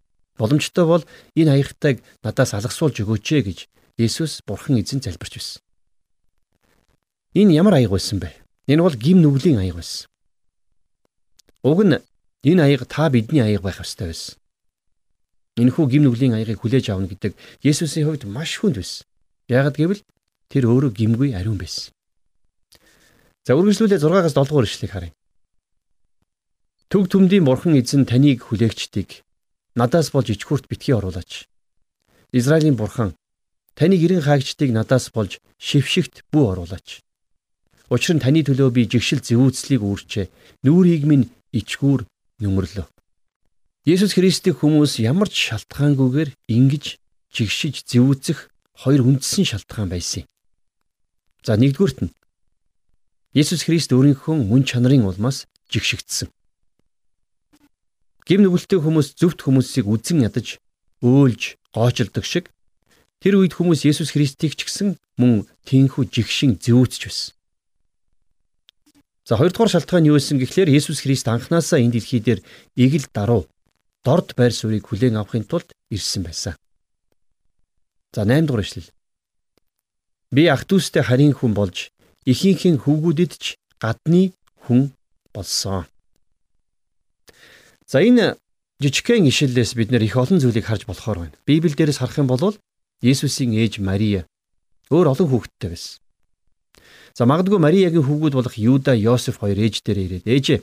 Боломжтой 0.41 0.85
бол 0.89 1.03
энэ 1.37 1.61
аягтайг 1.61 2.01
надаас 2.25 2.57
алгасуулж 2.57 2.97
өгөөч 3.05 3.27
ээ 3.29 3.41
гэж 3.45 3.59
Есүс 4.01 4.41
Бурхан 4.41 4.81
эзэн 4.81 5.05
залбирч 5.05 5.37
байсан. 5.37 5.61
Энэ 7.37 7.61
ямар 7.61 7.77
аяг 7.77 7.93
байсан 7.93 8.17
бэ? 8.17 8.33
Энэ 8.65 8.81
бол 8.81 8.97
гим 8.97 9.21
нүглийн 9.21 9.61
аяг 9.61 9.77
байсан. 9.77 10.09
Уг 11.61 11.85
нь 11.85 12.01
энэ 12.41 12.61
аяг 12.65 12.89
та 12.89 13.13
бидний 13.13 13.45
аяг 13.45 13.61
байх 13.61 13.85
ёстой 13.85 14.09
байсан. 14.09 14.40
Энэхүү 15.59 15.85
гим 15.91 16.03
нүглийн 16.07 16.37
аягийг 16.37 16.63
хүлээж 16.63 16.95
авна 16.95 17.11
гэдэг 17.11 17.35
Есүсийн 17.59 18.07
хувьд 18.07 18.23
маш 18.29 18.55
хүнд 18.59 18.79
байсан. 18.79 19.03
Яагад 19.51 19.75
гэвэл 19.75 20.03
тэр 20.47 20.63
өөрөө 20.71 20.91
гимгүй 20.95 21.35
ариун 21.35 21.59
байсан. 21.59 21.91
За 23.43 23.59
үргэлжлүүлээ 23.59 23.99
6-аас 23.99 24.31
7 24.31 24.47
дугаар 24.47 24.67
ишлэгийг 24.69 24.93
харъя. 24.95 25.13
Төг 26.87 27.11
төмдийн 27.11 27.43
бурхан 27.43 27.75
эзэн 27.75 28.07
таныг 28.07 28.47
хүлээгчдийг 28.47 29.23
надаас 29.75 30.11
болж 30.15 30.31
ичхүрт 30.31 30.71
битгий 30.71 30.95
оруулаач. 30.95 31.47
Израилийн 32.31 32.79
бурхан 32.79 33.15
таны 33.75 33.99
гэрэн 33.99 34.23
хаагчдыг 34.23 34.71
надаас 34.71 35.11
болж 35.11 35.43
шившигт 35.59 36.23
бүү 36.31 36.45
оруулаач. 36.51 37.03
Учир 37.91 38.15
нь 38.15 38.23
таны 38.23 38.39
төлөө 38.43 38.71
би 38.71 38.87
жигшил 38.87 39.19
зэвүүцлийг 39.19 39.83
үүрчээ. 39.83 40.31
Нүүрийг 40.63 41.03
минь 41.03 41.27
ичгүүр 41.51 42.07
нүмерлөө. 42.39 42.87
Есүс 43.81 44.13
Христийг 44.13 44.61
хүмүүс 44.61 45.01
ямар 45.01 45.25
ч 45.25 45.49
шалтгаангүйгээр 45.49 46.37
ингэж 46.53 47.01
жигшиж 47.33 47.81
зэвүүцэх 47.89 48.53
хоёр 48.77 49.01
үндсэн 49.09 49.41
шалтгаан 49.41 49.89
байсан 49.89 50.21
юм. 50.21 50.29
За 51.41 51.57
нэгдүгüрт 51.57 52.05
нь 52.05 52.13
Есүс 53.33 53.65
Христ 53.65 53.89
өөрийнхөө 53.89 54.37
мөн 54.37 54.69
чанарын 54.69 55.09
улмаас 55.09 55.49
жигшигдсэн. 55.73 56.29
Гим 58.29 58.45
нүгэлтэй 58.45 58.77
хүмүүс 58.77 59.17
зөвхт 59.17 59.49
хүмүүсийг 59.49 59.89
үзэн 59.89 60.29
ядаж, 60.29 60.61
өөлж, 61.01 61.57
гоочилдог 61.73 62.21
шиг 62.21 62.53
тэр 63.17 63.41
үед 63.41 63.57
хүмүүс 63.57 63.81
Есүс 63.81 64.13
Христийг 64.13 64.61
ч 64.61 64.69
гэсэн 64.69 65.01
мөн 65.17 65.49
тийхүү 65.65 66.05
жигшин 66.05 66.61
зөөцч 66.61 67.09
байсан. 67.09 67.33
За 69.25 69.41
хоёрдугаар 69.41 69.73
шалтгаан 69.73 70.05
юу 70.05 70.21
байсан 70.21 70.37
гэхлээр 70.37 70.69
Есүс 70.69 71.01
Христ 71.01 71.25
анханасаа 71.25 71.81
энэ 71.81 71.97
дэлхий 71.97 72.21
дээр 72.21 72.45
игэл 72.77 73.09
даруу 73.09 73.49
дорд 74.05 74.33
байр 74.37 74.53
суурийг 74.53 74.87
хүлээн 74.87 75.17
авахын 75.17 75.45
тулд 75.45 75.69
ирсэн 75.89 76.23
байсан. 76.25 76.55
За 78.13 78.25
8 78.25 78.45
дугаар 78.47 78.65
ишлэл. 78.65 78.89
Би 80.31 80.47
ах 80.47 80.65
дүүстэй 80.65 81.03
харийн 81.05 81.33
хүн 81.37 81.53
болж 81.53 81.91
ихийнхээ 82.25 82.81
хүүгүүдэд 82.81 83.33
ч 83.37 83.45
гадны 83.79 84.33
хүн 84.65 84.91
болсон. 85.33 85.85
За 87.85 88.01
энэ 88.01 88.37
жижигхэн 88.81 89.27
ишлэлээс 89.29 89.75
бид 89.77 89.91
нэр 89.91 90.07
их 90.07 90.17
олон 90.17 90.39
зүйлийг 90.39 90.65
харж 90.65 90.87
болохоор 90.87 91.17
байна. 91.27 91.37
Библиэл 91.45 91.77
дээрээс 91.77 92.01
харах 92.01 92.17
юм 92.17 92.27
бол 92.27 92.55
Есүсийн 93.01 93.57
ээж 93.57 93.81
Мария 93.81 94.29
өөр 94.93 95.09
олон 95.13 95.27
хүүхэдтэй 95.29 95.69
байсан. 95.73 95.97
За 97.17 97.25
магадгүй 97.25 97.59
Мариягийн 97.59 98.05
хүүгүүд 98.05 98.33
болох 98.37 98.55
Юда, 98.55 98.93
Йосеф 98.93 99.41
хоёр 99.41 99.57
ээж 99.57 99.83
дээр 99.83 99.99
ирээд 100.05 100.25
ээжээ. 100.29 100.59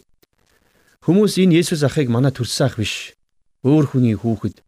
Хүмүүс 1.04 1.35
энэ 1.42 1.61
Есүс 1.61 1.83
ахыг 1.85 2.09
манай 2.09 2.33
төрсөн 2.33 2.71
ах 2.71 2.78
биш. 2.78 3.17
Өөр 3.67 3.85
хүний 3.91 4.15
хүүхэд. 4.19 4.62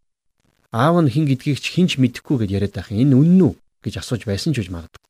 Аав 0.73 1.03
нь 1.03 1.13
хин 1.13 1.27
гэдгийг 1.27 1.59
ч 1.63 1.75
хинч 1.75 1.99
мэдэхгүй 1.99 2.47
гэд 2.47 2.55
яриад 2.57 2.75
байх. 2.75 2.91
Энэ 2.91 3.15
үнэн 3.15 3.43
үү 3.47 3.53
гэж 3.85 4.03
асууж 4.03 4.27
байсан 4.27 4.55
ч 4.55 4.63
үж 4.63 4.71
магадгүй 4.71 5.01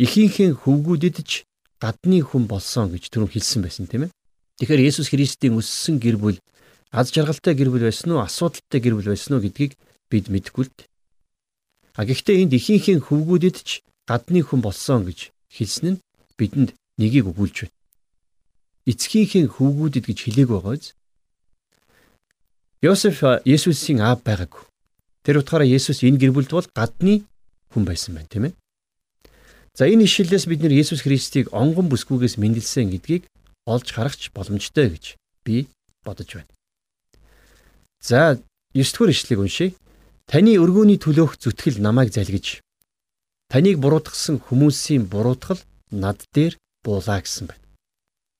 ихийнхээ 0.00 0.56
хөвгүүдэд 0.56 1.16
ч 1.22 1.44
гадны 1.82 2.22
хүн 2.24 2.48
болсон 2.48 2.90
гэж 2.92 3.12
түрүү 3.12 3.36
хэлсэн 3.36 3.60
байсан 3.62 3.86
тийм 3.86 4.08
ээ. 4.08 4.14
Тэгэхээр 4.58 4.86
Есүс 4.88 5.08
Христийн 5.12 5.58
өссөн 5.58 6.00
гэр 6.00 6.16
бүл 6.16 6.38
аз 6.90 7.12
жаргалтай 7.12 7.54
гэр 7.54 7.70
бүл 7.70 7.86
байсан 7.86 8.16
уу, 8.16 8.24
асуудалтай 8.24 8.80
гэр 8.80 8.96
бүл 8.96 9.12
байсан 9.12 9.36
уу 9.36 9.44
гэдгийг 9.44 9.76
бид 10.08 10.26
мэдэхгүй 10.32 10.64
л 10.64 10.72
дээ. 10.72 10.88
А 11.98 12.02
гэхдээ 12.08 12.36
энд 12.46 12.52
ихийнхээ 12.56 12.98
хөвгүүдэд 13.04 13.56
ч 13.62 13.84
гадны 14.08 14.40
хүн 14.40 14.60
болсон 14.64 15.04
гэж 15.04 15.30
хэлсэн 15.52 15.98
нь 15.98 16.02
бидэнд 16.38 16.72
нэгийг 16.96 17.28
өгүүлж 17.30 17.68
байна. 17.68 17.76
Эцгийнхээ 18.88 19.46
хөвгүүдэд 19.54 20.04
гэж 20.08 20.18
хэлээг 20.24 20.50
байгааз. 20.50 20.96
Йосеф 22.82 23.22
Есүсийн 23.46 24.02
аав 24.02 24.26
байгаагүй. 24.26 24.66
Тэр 25.22 25.38
утгаараа 25.38 25.70
Есүс 25.70 26.02
энэ 26.02 26.18
гэр 26.18 26.34
бүлд 26.34 26.50
бол 26.50 26.66
гадны 26.74 27.22
хүн 27.70 27.86
байсан 27.86 28.18
байна, 28.18 28.26
тийм 28.26 28.50
ээ. 28.50 28.58
За 29.78 29.86
энэ 29.86 30.10
ишлэлээс 30.10 30.50
бид 30.50 30.66
нэр 30.66 30.74
Есүс 30.82 31.06
Христийг 31.06 31.46
онгон 31.54 31.86
бүсгүйгээс 31.86 32.42
мэндэлсэн 32.42 32.90
гэдгийг 32.90 33.30
олж 33.70 33.86
харахч 33.86 34.34
боломжтой 34.34 34.90
гэж 34.98 35.14
би 35.46 35.70
бодож 36.02 36.42
байна. 36.42 36.50
За 38.02 38.42
9 38.74 38.82
дугаар 38.82 39.14
ишлэгийг 39.14 39.40
уншийе. 39.46 39.74
Таны 40.26 40.58
өргөөний 40.58 40.98
төлөөх 40.98 41.38
зүтгэл 41.38 41.78
намайг 41.78 42.10
залгиж 42.10 42.66
таныг 43.46 43.78
буруутгсан 43.78 44.42
хүмүүсийн 44.42 45.06
буруутгал 45.06 45.62
над 45.94 46.18
дээр 46.34 46.58
буулаа 46.82 47.22
гэсэн 47.22 47.46
байна. 47.46 47.62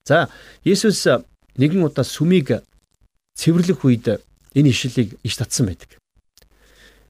За 0.03 0.27
Есүс 0.67 1.07
нэгэн 1.55 1.87
удаа 1.87 2.03
сүмийг 2.03 2.59
цэвэрлэх 3.39 3.79
үед 3.87 4.19
энэ 4.57 4.69
ишлэлийг 4.69 5.19
иш 5.23 5.35
татсан 5.37 5.67
байдаг. 5.67 5.97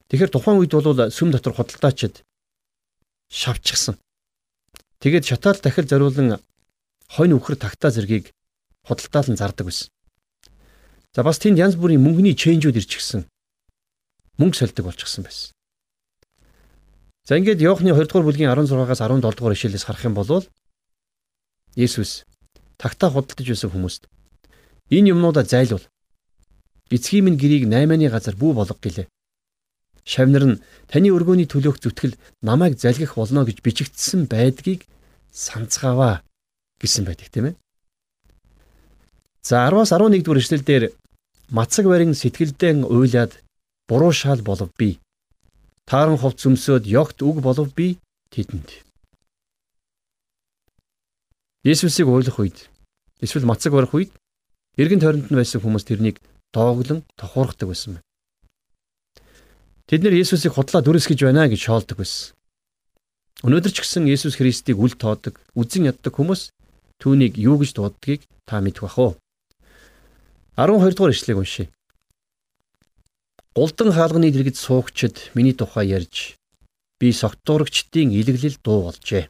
Тэгэхээр 0.09 0.31
тухайн 0.31 0.59
үед 0.59 0.73
бол 0.73 1.12
сүм 1.12 1.31
дотор 1.31 1.53
худалдаачид 1.53 2.23
шавчсан. 3.31 3.97
Тэгээд 5.01 5.27
шатаал 5.27 5.59
дахил 5.59 5.88
зориулан 5.88 6.39
хонь 7.09 7.35
үхэр 7.35 7.57
тагтаа 7.59 7.91
зэргийг 7.91 8.31
худалдаалan 8.88 9.38
зардаг 9.38 9.67
байсан. 9.67 9.89
За 11.13 11.23
бас 11.23 11.38
тэнд 11.39 11.59
янз 11.59 11.75
бүрийн 11.75 12.01
мөнгөний 12.01 12.33
ченжүүд 12.33 12.79
ирчихсэн. 12.79 13.27
Мөнгө 14.39 14.57
сольдог 14.57 14.85
болчихсон 14.85 15.23
байсан. 15.23 15.53
За 17.27 17.38
ингээд 17.38 17.62
Иохны 17.62 17.93
2 17.93 18.09
дугаар 18.09 18.25
бүлгийн 18.27 18.51
16-аас 18.51 19.00
17 19.00 19.21
дугаар 19.21 19.55
ишлэлээс 19.55 19.85
харах 19.85 20.03
юм 20.09 20.15
бол 20.17 20.43
Есүс 21.75 22.25
тагтаа 22.77 23.09
худалдаж 23.09 23.47
байсан 23.47 23.69
хүмүүст 23.71 24.03
энэ 24.91 25.13
юмнуудаа 25.13 25.45
зайлуул. 25.47 25.85
Эцгийн 26.93 27.25
минь 27.25 27.41
гэрийг 27.41 27.65
8-ны 27.65 28.07
газар 28.13 28.38
бүү 28.38 28.53
болго 28.53 28.77
гэлээ. 28.77 29.09
Шавнар 30.05 30.45
нь 30.45 30.62
таны 30.91 31.09
өргөөний 31.09 31.50
төлөөх 31.50 31.81
зүтгэл 31.81 32.19
намайг 32.45 32.77
залгих 32.77 33.17
болно 33.17 33.41
гэж 33.47 33.65
бичигдсэн 33.65 34.29
байдгийг 34.29 34.85
санацгааваа 35.33 36.21
гэсэн 36.77 37.07
байдаг 37.09 37.27
тийм 37.33 37.45
ээ. 37.50 37.55
За 39.41 39.65
10-аас 39.65 39.89
11 39.95 40.21
дугаар 40.21 40.43
эшлэл 40.43 40.62
дээр 40.62 40.83
мацаг 41.50 41.89
барин 41.89 42.13
сэтгэлдээ 42.13 42.85
уйлаад 42.85 43.41
буруу 43.89 44.12
шал 44.12 44.41
болов 44.45 44.69
би. 44.77 45.00
Тааран 45.89 46.21
хувц 46.21 46.45
өмсөд 46.45 46.85
ёгт 46.85 47.25
үг 47.25 47.41
болов 47.41 47.73
би 47.73 47.97
тэдэнд. 48.29 48.69
Есүсийг 51.63 52.07
ойлгох 52.12 52.39
үед 52.39 52.69
эсвэл 53.23 53.47
мацаг 53.47 53.71
барих 53.73 53.95
үед 53.95 54.12
эргэн 54.75 55.00
тойронд 55.00 55.31
нь 55.31 55.39
байсан 55.39 55.63
хүмүүс 55.63 55.88
тэрнийг 55.88 56.19
дооглон 56.53 57.03
тохуурхдаг 57.19 57.67
байсан 57.69 57.98
байна. 57.98 58.05
Тэд 59.89 60.01
нэр 60.05 60.15
Есүсийг 60.22 60.53
худлаа 60.55 60.81
дүрсгэж 60.86 61.19
байна 61.25 61.50
гэж 61.51 61.62
шоолдог 61.67 61.98
байсан. 62.00 62.38
Өнөөдөр 63.43 63.74
ч 63.75 63.83
гэсэн 63.83 64.07
Есүс 64.07 64.39
Христийг 64.39 64.79
үл 64.79 64.95
тоодог, 64.95 65.41
үзэн 65.60 65.91
яддаг 65.91 66.15
хүмүүс 66.15 66.55
түүнийг 67.03 67.36
юу 67.36 67.60
гэж 67.60 67.75
дууддгийг 67.75 68.24
та 68.48 68.63
мэдэх 68.63 68.88
бах 68.88 68.98
уу? 69.01 69.12
12 70.55 70.95
дугаар 70.95 71.12
ишлэгийг 71.12 71.41
уншъя. 71.43 71.67
Гулдан 73.57 73.91
хаалганы 73.91 74.31
дэргэд 74.31 74.55
суугчид 74.55 75.36
миний 75.36 75.53
тухай 75.53 75.91
ярьж 75.91 76.39
би 77.00 77.12
согтуурагчдын 77.12 78.15
илэглэл 78.15 78.57
дуу 78.63 78.88
болжээ. 78.88 79.27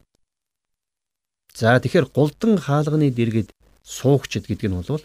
За 1.58 1.74
тэгэхээр 1.82 2.06
гулдан 2.14 2.54
хаалганы 2.56 3.10
дэргэд 3.10 3.50
суугчид 3.82 4.46
гэдэг 4.46 4.68
нь 4.70 4.76
бол 4.78 5.02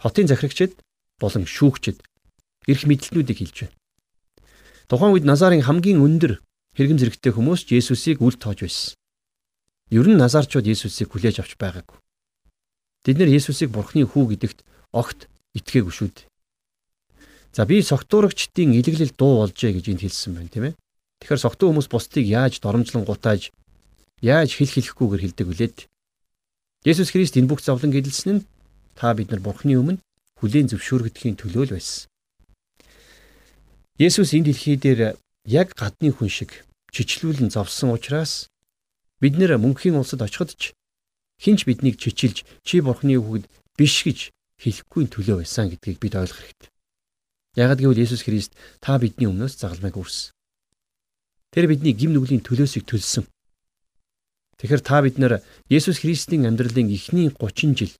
хотын 0.00 0.26
захирагчид 0.26 0.72
болон 1.20 1.44
шүүгчид 1.44 2.00
эрх 2.66 2.82
мэдлэлтнүүдийг 2.88 3.38
хэлж 3.38 3.56
байна. 3.68 3.76
Тухайн 4.88 5.14
үед 5.14 5.28
Назарын 5.28 5.62
хамгийн 5.62 6.02
өндөр 6.02 6.42
хэрэгэм 6.74 6.98
зэрэгтэй 6.98 7.32
хүмүүс 7.36 7.68
Есүсийг 7.70 8.18
үл 8.24 8.34
тоож 8.34 8.66
байсан. 8.66 8.98
Ер 9.94 10.06
нь 10.08 10.18
Назарчууд 10.18 10.66
Есүсийг 10.66 11.14
хүлээж 11.14 11.44
авч 11.44 11.54
байгаагүй. 11.60 11.98
Тэд 13.04 13.16
нэр 13.20 13.30
Есүсийг 13.30 13.70
Бурхны 13.70 14.02
хүү 14.08 14.34
гэдэгт 14.34 14.66
огт 14.90 15.30
итгээгүй 15.54 15.94
шүү 15.94 16.08
дээ. 16.10 16.26
За 17.54 17.66
би 17.66 17.82
согтуурагчдын 17.82 18.74
илэглэл 18.78 19.14
дуу 19.18 19.42
болжээ 19.42 19.78
гэж 19.78 19.86
энд 19.90 20.02
хэлсэн 20.06 20.32
байна 20.34 20.50
тийм 20.50 20.64
ээ. 20.70 20.78
Тэгэхээр 21.22 21.44
согтуу 21.44 21.74
хүмүүс 21.74 21.88
бусдыг 21.90 22.24
яаж 22.26 22.62
доромжлон 22.62 23.02
гутааж 23.06 23.50
яаж 24.22 24.50
хэл 24.54 24.70
хэлэхгүйгээр 24.70 25.22
хэлдэг 25.26 25.46
вүлээд. 25.46 25.78
Есүс 26.86 27.10
Христ 27.10 27.34
энэ 27.36 27.50
бүх 27.50 27.60
зовлон 27.60 27.90
гэдэлсэн 27.90 28.30
нь 28.40 28.46
та 28.94 29.12
бид 29.14 29.34
нар 29.34 29.42
Бурхны 29.42 29.74
өмнө 29.74 30.00
хүлээн 30.40 30.72
зөвшөөрөгдөхийн 30.72 31.36
төлөө 31.36 31.64
л 31.68 31.74
байсан. 31.76 32.08
Есүс 34.00 34.32
энэ 34.32 34.48
дэлхий 34.48 34.80
дээр 34.80 35.20
яг 35.44 35.76
гадны 35.76 36.08
хүн 36.08 36.32
шиг 36.32 36.64
чичлүүлэн 36.88 37.52
зовсон 37.52 37.92
учраас 37.92 38.48
бид 39.20 39.36
нэр 39.36 39.60
мөнхийн 39.60 40.00
улсад 40.00 40.24
очиход 40.24 40.56
ч 40.56 40.72
хинч 41.36 41.68
биднийг 41.68 42.00
чичилж 42.00 42.48
чи 42.64 42.80
Бурхны 42.80 43.20
хүүхэд 43.20 43.44
биш 43.76 43.94
гэж 44.08 44.18
хэлэхгүй 44.56 45.04
төлөө 45.12 45.44
байсан 45.44 45.68
гэдгийг 45.68 46.00
бид 46.00 46.16
ойлгох 46.16 46.40
хэрэгтэй. 46.40 46.70
Ягд 47.60 47.80
гэвэл 47.80 48.02
Есүс 48.04 48.24
Христ 48.24 48.52
та 48.80 48.96
бидний 48.96 49.28
өмнөөс 49.28 49.56
загалмайг 49.60 49.96
үрсэн. 49.96 50.32
Тэр 51.52 51.66
бидний 51.68 51.92
гим 51.92 52.16
нүглийн 52.16 52.44
төлөөсийг 52.44 52.88
төлсөн. 52.88 53.28
Тэгэхээр 54.60 54.82
та 54.84 55.00
бид 55.04 55.16
нэр 55.16 55.40
Есүс 55.72 56.04
Христийн 56.04 56.44
амьдралын 56.48 56.92
эхний 56.92 57.32
30 57.32 57.76
жил 57.76 57.92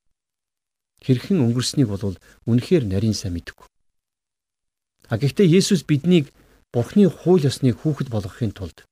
хэрхэн 1.04 1.40
өнгөрснийг 1.44 1.88
бол 1.88 2.16
үнэхээр 2.46 2.84
нарийн 2.86 3.16
сайн 3.16 3.34
мэдгүй. 3.34 3.66
А 5.10 5.18
гэхдээ 5.18 5.48
Есүс 5.58 5.82
биднийг 5.88 6.30
Бурхны 6.70 7.10
хууль 7.10 7.48
ёсныг 7.50 7.82
хүүхэд 7.82 8.08
болгохын 8.14 8.54
тулд 8.54 8.86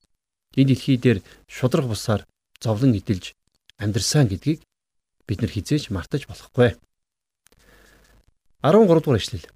энэ 0.59 0.75
дэлхий 0.75 0.99
дээр 0.99 1.23
шудраг 1.47 1.87
бусаар 1.87 2.27
зовлон 2.59 2.99
идэлж 2.99 3.39
амьдрсан 3.79 4.27
гэдгийг 4.27 4.61
бид 5.29 5.39
нар 5.41 5.53
хизээж 5.53 5.95
мартаж 5.95 6.27
болохгүй. 6.27 6.75
13 8.67 8.99
дугаар 8.99 9.21
ишлэл. 9.23 9.47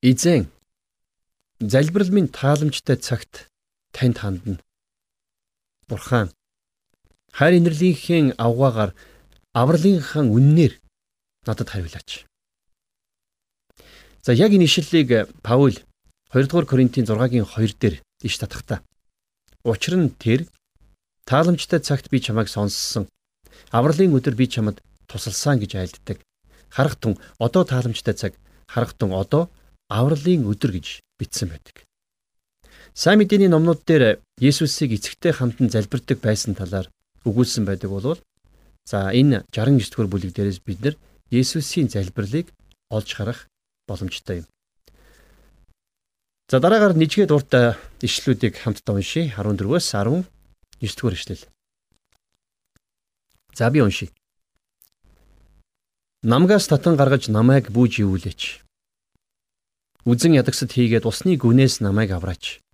Изэн 0.00 0.46
залбирал 1.58 2.12
минь 2.14 2.30
тааламжтай 2.30 2.96
цагт 2.96 3.50
танд 3.90 4.18
хандна. 4.22 4.62
Бурхан 5.88 6.30
хайр 7.34 7.58
инэрлийнхээ 7.58 8.38
авгаагаар 8.38 8.94
авралынхаа 9.60 10.22
үннээр 10.22 10.72
надад 11.46 11.68
хариулаач. 11.70 12.28
За 14.22 14.32
яг 14.32 14.50
энэ 14.54 14.66
ишлэлийг 14.68 15.32
Паул 15.42 15.74
2 16.30 16.46
дугаар 16.46 16.66
Коринтын 16.68 17.08
6-гийн 17.08 17.46
2 17.46 17.74
дээр 17.80 17.96
иш 18.22 18.34
татахта. 18.38 18.82
Учир 19.64 19.96
нь 19.98 20.14
тэр 20.14 20.46
тааламжтай 21.26 21.80
цагт 21.80 22.10
би 22.10 22.20
чамайг 22.20 22.48
сонссон. 22.48 23.08
Авралын 23.72 24.14
өдөр 24.14 24.34
би 24.38 24.46
чамд 24.46 24.78
тусалсан 25.08 25.58
гэж 25.58 25.72
айлддаг. 25.74 26.18
Харахтун 26.70 27.16
одоо 27.38 27.64
тааламжтай 27.64 28.14
цаг, 28.14 28.32
харахтун 28.68 29.12
одоо 29.12 29.50
авралын 29.88 30.44
өдөр 30.44 30.76
гэж 30.76 31.00
бичсэн 31.18 31.48
байдаг. 31.48 31.88
Сайн 32.92 33.18
мэдээний 33.18 33.48
номнууд 33.48 33.82
дээр 33.88 34.20
Есүсийг 34.38 34.92
эцэгтэй 34.92 35.32
хамтан 35.32 35.72
залбирдаг 35.72 36.20
байсан 36.20 36.52
талаар 36.54 36.92
өгүүлсэн 37.24 37.64
байдаг 37.64 37.90
болвол 37.90 38.20
за 38.88 39.12
энэ 39.12 39.44
69 39.52 39.92
дугаар 39.92 40.08
бүлэг 40.08 40.32
дээрээс 40.32 40.60
бид 40.64 40.80
нар 40.80 40.94
Есүсийн 41.28 41.92
залбирлыг 41.92 42.48
олж 42.88 43.08
харах 43.12 43.48
боломжтой 43.84 44.40
юм. 44.40 44.46
За 46.48 46.56
дараагаар 46.56 46.96
нэггээд 46.96 47.34
урт 47.36 47.52
ишлүүдийг 48.00 48.56
хамтдаа 48.56 48.96
уншийе 48.96 49.28
14-өөс 49.36 49.84
19 49.92 50.24
дугаар 50.96 51.16
ишлэл. 51.20 51.44
За 53.52 53.68
би 53.68 53.84
уншийе. 53.84 54.08
Намгаас 56.24 56.72
татан 56.72 56.96
гаргаж 56.96 57.28
намайг 57.28 57.68
бүүж 57.68 58.00
ивүүлээч. 58.00 58.64
Үзэн 60.08 60.40
ядагсад 60.40 60.72
хийгээд 60.72 61.04
усны 61.04 61.36
гүнээс 61.36 61.84
намайг 61.84 62.16
авраач. 62.16 62.64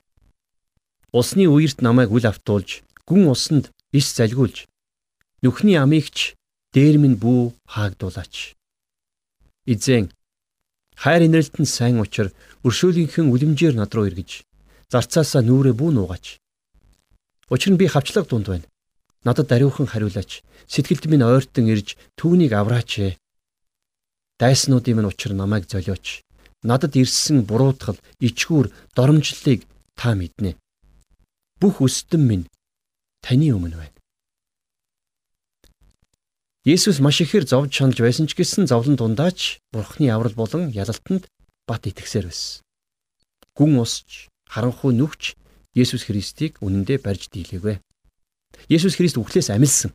Усны 1.11 1.51
үерт 1.51 1.83
намайг 1.83 2.15
үл 2.15 2.23
автуулж, 2.31 2.87
гүн 3.03 3.27
усанд 3.35 3.75
ис 3.91 4.15
залгиулж, 4.15 4.71
нүхний 5.45 5.77
амигч 5.77 6.33
дээр 6.73 6.97
минь 7.03 7.21
бүү 7.21 7.53
хаагдуулаач. 7.69 8.57
Изэн 9.69 10.09
хайр 10.97 11.23
инрэлт 11.29 11.61
нь 11.61 11.69
сайн 11.69 12.01
учир 12.01 12.33
өршөөлийнхэн 12.67 13.29
үлэмжээр 13.29 13.77
над 13.77 13.93
руу 13.93 14.09
эргэж 14.09 14.49
зарцаасаа 14.89 15.43
нүрээ 15.45 15.77
бүү 15.77 15.91
нуугач. 15.93 16.41
Учир 17.53 17.71
нь 17.77 17.81
би 17.81 17.87
хавчлаг 17.93 18.25
дунд 18.29 18.49
байна. 18.49 18.67
Надад 19.25 19.53
даруйхан 19.53 19.87
хариулаач. 19.87 20.41
Сэтгэлд 20.73 21.05
минь 21.13 21.27
ойртон 21.29 21.69
ирж 21.69 22.01
түүнийг 22.17 22.53
авраач. 22.57 23.21
Дайснуудын 24.41 24.97
минь 24.97 25.11
учир 25.13 25.33
намайг 25.37 25.69
золиоч 25.69 26.25
надад 26.65 26.97
ирсэн 26.97 27.45
буруутгал, 27.45 28.01
ичгүүр, 28.25 28.73
доромжллыг 28.97 29.69
та 29.95 30.17
мэднэ. 30.17 30.57
Бүх 31.61 31.85
өстөн 31.85 32.25
минь 32.25 32.49
таны 33.21 33.53
өмнө 33.53 33.77
байна. 33.77 33.94
Есүс 36.65 36.97
маш 37.05 37.21
ихээр 37.21 37.45
зовж 37.45 37.77
шаналж 37.77 38.01
байсан 38.01 38.25
ч 38.25 38.33
гэсэн 38.41 38.65
зовлон 38.65 38.97
дундаач 38.97 39.61
Бурхны 39.69 40.09
аврал 40.09 40.33
болон 40.33 40.73
ялалтанд 40.73 41.29
бат 41.69 41.85
итгэсээр 41.85 42.33
байсан. 42.33 42.65
Гүн 43.53 43.85
усч, 43.85 44.33
харанхуй 44.49 44.97
нүхч 44.97 45.37
Есүс 45.77 46.09
Христийг 46.09 46.57
үнэндээ 46.65 47.05
барьж 47.05 47.29
дийлээвэ. 47.29 47.85
Есүс 48.73 48.97
Христ 48.97 49.21
үхлээс 49.21 49.53
амилсан. 49.53 49.93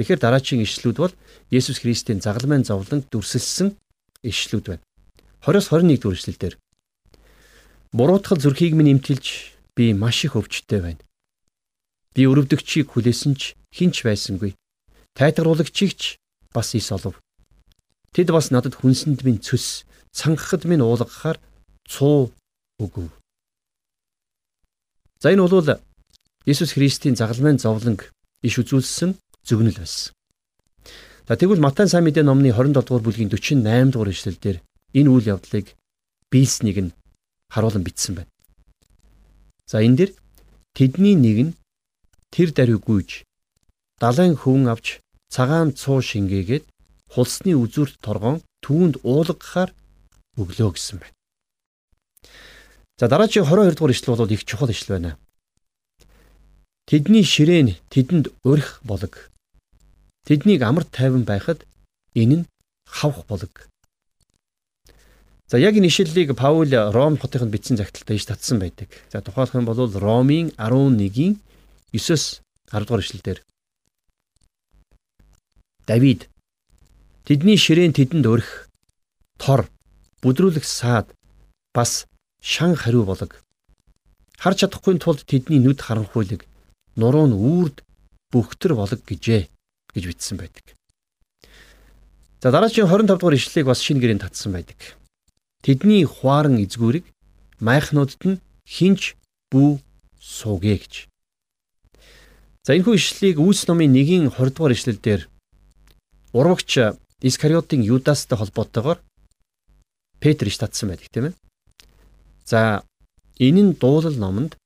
Тэгэхээр 0.00 0.20
дараачийн 0.24 0.64
ишлүүд 0.64 0.96
бол 0.96 1.14
Есүс 1.52 1.84
Христийн 1.84 2.24
загалмайн 2.24 2.64
зовлон 2.64 3.04
дүрсэлсэн 3.12 3.76
ишлүүд 4.24 4.80
байна. 4.80 4.84
20-21 5.44 6.00
дугаар 6.00 6.16
эшлэлдэр 6.16 6.54
Буруутгал 7.92 8.40
зүрхийг 8.40 8.72
минь 8.72 8.96
имтэлж 8.96 9.52
би 9.76 9.92
маш 9.92 10.24
их 10.24 10.40
өвчтөй 10.40 10.80
байна. 10.80 11.04
Би 12.16 12.24
өрөвдөгчийг 12.24 12.96
хүлээсэн 12.96 13.36
ч 13.36 13.52
хинч 13.76 14.00
байсангүй. 14.00 14.56
Тайтгаруулагчийг 15.16 15.96
ч 15.96 16.20
бас 16.52 16.76
ис 16.76 16.92
олов. 16.92 17.16
Тэд 18.12 18.28
бас 18.36 18.52
надад 18.52 18.76
хүнсэнд 18.76 19.24
минь 19.24 19.40
цөс, 19.40 19.88
цангахад 20.12 20.68
минь 20.68 20.84
уулгахаар 20.84 21.40
цуу 21.88 22.32
өгөв. 22.76 23.08
За 25.20 25.32
энэ 25.32 25.40
бол 25.40 25.80
Иесус 26.44 26.76
Христийн 26.76 27.16
загалмайн 27.16 27.58
зовлонг 27.58 28.12
иш 28.44 28.54
үзүүлсэн 28.60 29.16
зөвнөл 29.42 29.80
байсан. 29.80 30.12
За 31.26 31.34
тэгвэл 31.34 31.64
Матай 31.64 31.88
сайн 31.88 32.04
мэдээ 32.04 32.22
номны 32.22 32.52
27 32.52 32.86
дугаар 32.86 33.02
бүлгийн 33.02 33.32
48 33.32 33.90
дугаар 33.90 34.12
эшлэлдэр 34.12 34.56
энэ 34.94 35.10
үйл 35.10 35.26
явдлыг 35.34 35.74
биелснийг 36.30 36.78
нь 36.86 36.94
харуулan 37.50 37.82
бичсэн 37.82 38.14
байна. 38.20 38.30
За 39.66 39.82
энэ 39.82 39.96
дэр 39.96 40.10
тэдний 40.76 41.16
нэг 41.18 41.38
нь 41.50 41.52
тэр 42.30 42.54
даруй 42.54 42.78
гүйж 42.78 43.24
далайн 43.98 44.36
хөвөн 44.36 44.70
авч 44.70 45.00
цагаан 45.34 45.72
цуу 45.72 46.00
шингээгээд 46.02 46.64
хулсны 47.12 47.52
үзүүрт 47.54 47.98
торгон 48.02 48.42
түүнд 48.64 49.02
уулгахаар 49.02 49.70
өглөө 50.40 50.70
гэсэн 50.74 50.98
байна. 51.02 51.16
За 52.98 53.08
дараагийн 53.08 53.44
22 53.44 53.76
дугаар 53.76 53.92
ишлэл 53.92 54.16
бол 54.16 54.34
их 54.34 54.44
чухал 54.44 54.70
ишлэл 54.70 54.96
байна. 54.96 55.12
Тэдний 56.86 57.24
ширээн 57.24 57.76
тэдэнд 57.90 58.32
өрх 58.46 58.80
болог. 58.82 59.30
Тэднийг 60.26 60.62
амар 60.62 60.84
тайван 60.84 61.24
байхад 61.24 61.66
энэ 62.14 62.36
нь 62.42 62.48
хавх 62.86 63.26
болог. 63.26 63.68
За 65.46 65.58
яг 65.58 65.76
энэ 65.78 65.86
ишлэлийг 65.86 66.34
Паул 66.34 66.70
Ром 66.70 67.18
хотынд 67.18 67.50
бичсэн 67.50 67.76
загталтаа 67.76 68.16
иш 68.16 68.26
татсан 68.26 68.58
байдаг. 68.58 68.90
За 69.12 69.22
тухайлх 69.22 69.54
юм 69.54 69.66
бол 69.66 69.78
Ромын 69.78 70.50
11-ийн 70.58 71.38
9-с 71.94 72.42
10 72.70 72.86
дугаар 72.86 73.02
ишлэлдэр 73.02 73.38
Давид 75.86 76.26
тэдний 77.22 77.54
ширээн 77.54 77.94
тэдэнд 77.94 78.26
өрх 78.26 78.66
тор 79.38 79.70
бүдрүүлэх 80.18 80.66
саад 80.66 81.14
бас 81.70 82.10
шан 82.42 82.74
хариу 82.74 83.06
болог 83.06 83.38
харж 84.42 84.66
чадахгүй 84.66 84.98
тулд 84.98 85.22
тэдний 85.22 85.62
нүд 85.62 85.78
харанхуйлаг 85.78 86.42
нуруу 86.98 87.26
нь 87.30 87.38
үрд 87.38 87.86
бөхтөр 88.34 88.74
болог 88.74 89.00
гэжээ 89.06 89.46
гэж 89.94 90.04
бичсэн 90.10 90.36
байдаг. 90.42 90.74
За 92.42 92.50
дараагийн 92.50 92.90
25 92.90 93.06
дугаар 93.06 93.38
ишлэлийг 93.38 93.70
бас 93.70 93.80
шинэ 93.80 94.02
гэрээнд 94.02 94.26
татсан 94.26 94.52
байдаг. 94.58 94.98
Тэдний 95.62 96.02
хуаран 96.02 96.58
эзгүүрийг 96.60 97.06
майхнуудад 97.62 98.22
нь 98.26 98.42
хинч 98.66 99.14
бүү 99.54 99.80
суугэ 100.18 100.74
гэж. 100.82 100.94
За 102.66 102.74
энэхүү 102.74 102.98
ишлэлийг 102.98 103.38
Үлс 103.38 103.70
номын 103.70 103.94
1-ийн 103.94 104.34
20 104.34 104.50
дугаар 104.52 104.74
ишлэл 104.74 104.98
дээр 104.98 105.22
урвагч 106.38 106.72
Искариотын 107.24 107.80
Юдастай 107.80 108.36
холбоотойгоор 108.38 109.00
Петр 110.20 110.46
иш 110.48 110.58
татсан 110.60 110.92
байдаг 110.92 111.08
тийм 111.08 111.24
ээ. 111.32 111.34
За 112.44 112.84
энэ 113.40 113.62
нь 113.64 113.76
дуулал 113.80 114.16
номонд 114.20 114.60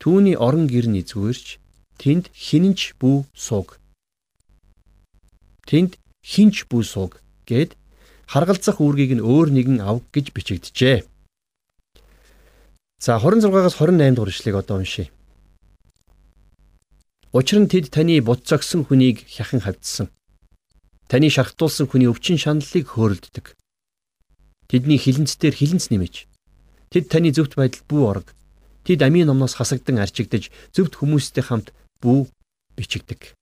түүний 0.00 0.36
орон 0.46 0.64
гэр 0.64 0.88
нэзгүүрч 0.88 1.60
тэнд 2.00 2.32
хинэнч 2.32 2.96
бүү 3.00 3.28
сууг. 3.36 3.76
Тэнд 5.68 6.00
хинч 6.24 6.64
бүү 6.72 6.82
сууг 6.88 7.20
гэд 7.44 7.76
харгалзах 8.24 8.80
үүргийг 8.80 9.20
нь 9.20 9.24
өөр 9.24 9.48
нэгэн 9.52 9.78
авг 9.84 10.08
гэж 10.16 10.32
бичигдэжээ. 10.32 11.04
За 12.96 13.20
26-аас 13.20 13.76
28 13.76 14.16
дугаар 14.16 14.32
ишлэгийг 14.32 14.56
одоо 14.56 14.80
уншийе. 14.80 15.12
Учир 17.36 17.60
нь 17.60 17.68
тэд 17.68 17.92
таны 17.92 18.20
буццогсон 18.24 18.88
хүнийг 18.88 19.24
хяхан 19.28 19.60
хавдсан. 19.60 20.08
Таны 21.10 21.26
шархтуулсан 21.26 21.90
хүний 21.90 22.06
өвчин 22.06 22.38
шаналлыг 22.38 22.86
хөөрөлддөг. 22.86 23.58
Тэдний 24.70 25.02
хилэнцээр 25.02 25.58
хилэнц 25.58 25.90
нэмэж 25.90 26.30
Тэд 26.90 27.06
таны 27.06 27.30
зөвхт 27.30 27.54
байдал 27.54 27.86
бүү 27.86 28.02
орог. 28.02 28.34
Тэд 28.82 29.06
амийн 29.06 29.30
номноос 29.30 29.54
хасагдан 29.54 30.02
арчигдж 30.02 30.50
зөвхт 30.74 30.98
хүмүүстэй 30.98 31.46
хамт 31.46 31.70
бүү 32.02 32.26
бичигдэг. 32.74 33.38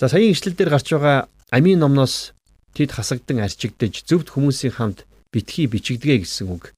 За 0.00 0.08
саяын 0.08 0.32
ишлэл 0.32 0.56
дээр 0.56 0.72
гарч 0.72 0.88
байгаа 0.96 1.28
амийн 1.52 1.84
номноос 1.84 2.32
тэд 2.72 2.96
хасагдан 2.96 3.44
арчигдж 3.44 4.08
зөвхт 4.08 4.32
хүмүүсийн 4.32 4.72
хамт 4.72 5.04
битгий 5.28 5.68
бичигдэгэ 5.68 6.24
гэсэн 6.24 6.48
үг. 6.48 6.72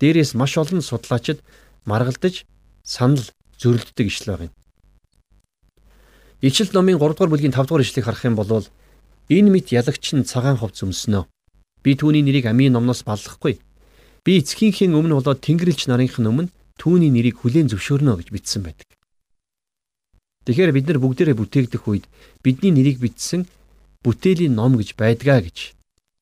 Дээрээс 0.00 0.32
маш 0.32 0.56
олон 0.56 0.80
судлаачид 0.80 1.44
маргалдаж 1.84 2.48
санал 2.80 3.28
зөрөлддөг 3.60 4.08
ишлэл 4.08 4.40
байна. 4.40 4.56
Ичлэл 6.44 6.68
номын 6.76 7.00
3 7.00 7.16
дугаар 7.16 7.30
бүлгийн 7.32 7.54
5 7.56 7.64
дугаар 7.64 7.80
ишлэгийг 7.80 8.04
харах 8.04 8.24
юм 8.28 8.36
бол 8.36 8.68
энэ 9.32 9.50
мэд 9.50 9.72
ялагч 9.72 10.12
нь 10.12 10.28
цагаан 10.28 10.60
ховц 10.60 10.84
өмснөө. 10.84 11.24
Би 11.80 11.96
түүний 11.96 12.20
нэрийг 12.20 12.44
амийн 12.44 12.76
номноос 12.76 13.08
баллахгүй. 13.08 13.56
Би 14.20 14.32
эцгийнхээ 14.44 14.92
өмнө 14.92 15.16
болоод 15.16 15.40
Тэнгэрлэгч 15.40 15.88
нарынх 15.88 16.20
нь 16.20 16.28
өмнө 16.28 16.52
түүний 16.76 17.08
нэрийг 17.08 17.40
хүлээн 17.40 17.72
зөвшөөрнө 17.72 18.20
гэж 18.20 18.28
бичсэн 18.36 18.62
байдаг. 18.68 18.84
Тэгэхээр 20.44 20.76
бид 20.76 20.86
нар 20.86 21.00
бүгдээрээ 21.00 21.40
бүтээгдэх 21.40 21.82
үед 21.88 22.04
бидний 22.44 22.70
нэрийг 22.70 23.00
бичсэн 23.00 23.48
бүтээлийн 24.04 24.52
ном 24.52 24.76
гэж 24.76 24.92
байдгаа 24.92 25.40
гэж 25.40 25.72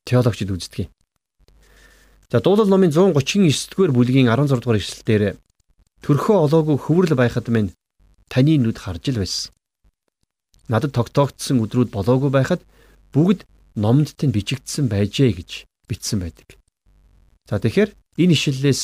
теологчид 0.06 0.54
үздэг 0.54 0.86
юм. 0.86 0.90
За 2.30 2.38
дуулал 2.38 2.70
номын 2.70 2.94
139-р 2.94 3.90
бүлгийн 3.90 4.30
16 4.30 4.62
дугаар 4.62 4.78
эшлэлдэр 4.78 5.22
төрхөө 6.06 6.36
олоогүй 6.46 6.78
хөврөл 6.78 7.18
байхад 7.18 7.50
минь 7.50 7.74
таны 8.30 8.56
нүд 8.62 8.78
харж 8.78 9.10
л 9.10 9.20
байсан. 9.20 9.52
Надад 10.68 10.96
тогтоогдсон 10.96 11.60
өдрүүд 11.60 11.92
болоогүй 11.92 12.30
байхад 12.32 12.60
бүгд 13.12 13.44
номд 13.76 14.16
тань 14.16 14.32
бичигдсэн 14.32 14.88
байжээ 14.88 15.36
гэж 15.36 15.50
бичсэн 15.88 16.24
байдаг. 16.24 16.56
За 17.44 17.60
тэгэхээр 17.60 17.92
энэ 17.92 18.32
ишлэлээс 18.32 18.82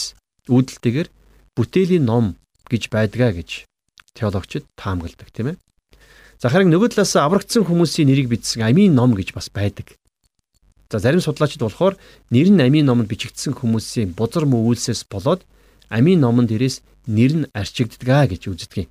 үүдэлтэйгээр 0.53 1.09
бүтээлийн 1.57 2.05
ном 2.05 2.37
гэж 2.69 2.93
байдгаа 2.93 3.33
гэж 3.33 3.65
теологчид 4.13 4.69
таамагладаг 4.77 5.33
тийм 5.33 5.57
ээ. 5.57 5.61
За 6.41 6.53
харин 6.53 6.69
нөгөө 6.69 6.93
талаас 6.93 7.17
аврагдсан 7.17 7.65
хүмүүсийн 7.65 8.09
нэрийг 8.13 8.29
бичсэн 8.29 8.65
амийн 8.69 8.93
ном 8.93 9.17
гэж 9.17 9.33
бас 9.33 9.49
байдаг. 9.49 9.97
За 10.91 10.99
зарим 10.99 11.21
судлаачид 11.25 11.63
болохоор 11.65 11.97
нэр 12.29 12.49
нь 12.51 12.61
амийн 12.61 12.85
номонд 12.85 13.09
бичигдсэн 13.09 13.55
хүмүүсийн 13.57 14.13
бузар 14.13 14.45
муу 14.45 14.69
үйлсээс 14.69 15.07
болоод 15.09 15.47
амийн 15.89 16.21
номонд 16.21 16.51
дээрээс 16.51 16.83
нэр 17.07 17.33
нь 17.45 17.49
арчигддгаа 17.55 18.27
гэж 18.27 18.51
үздэг 18.51 18.85
юм. 18.85 18.89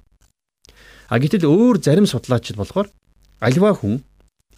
А 1.09 1.19
гэтэл 1.19 1.45
өөр 1.45 1.81
зарим 1.81 2.05
судлаачид 2.05 2.55
болохоор 2.57 2.87
альва 3.39 3.73
хүн 3.73 4.03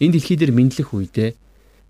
энэ 0.00 0.12
дэлхий 0.18 0.36
дээр 0.36 0.52
мэдлэх 0.52 0.92
үедээ 0.92 1.30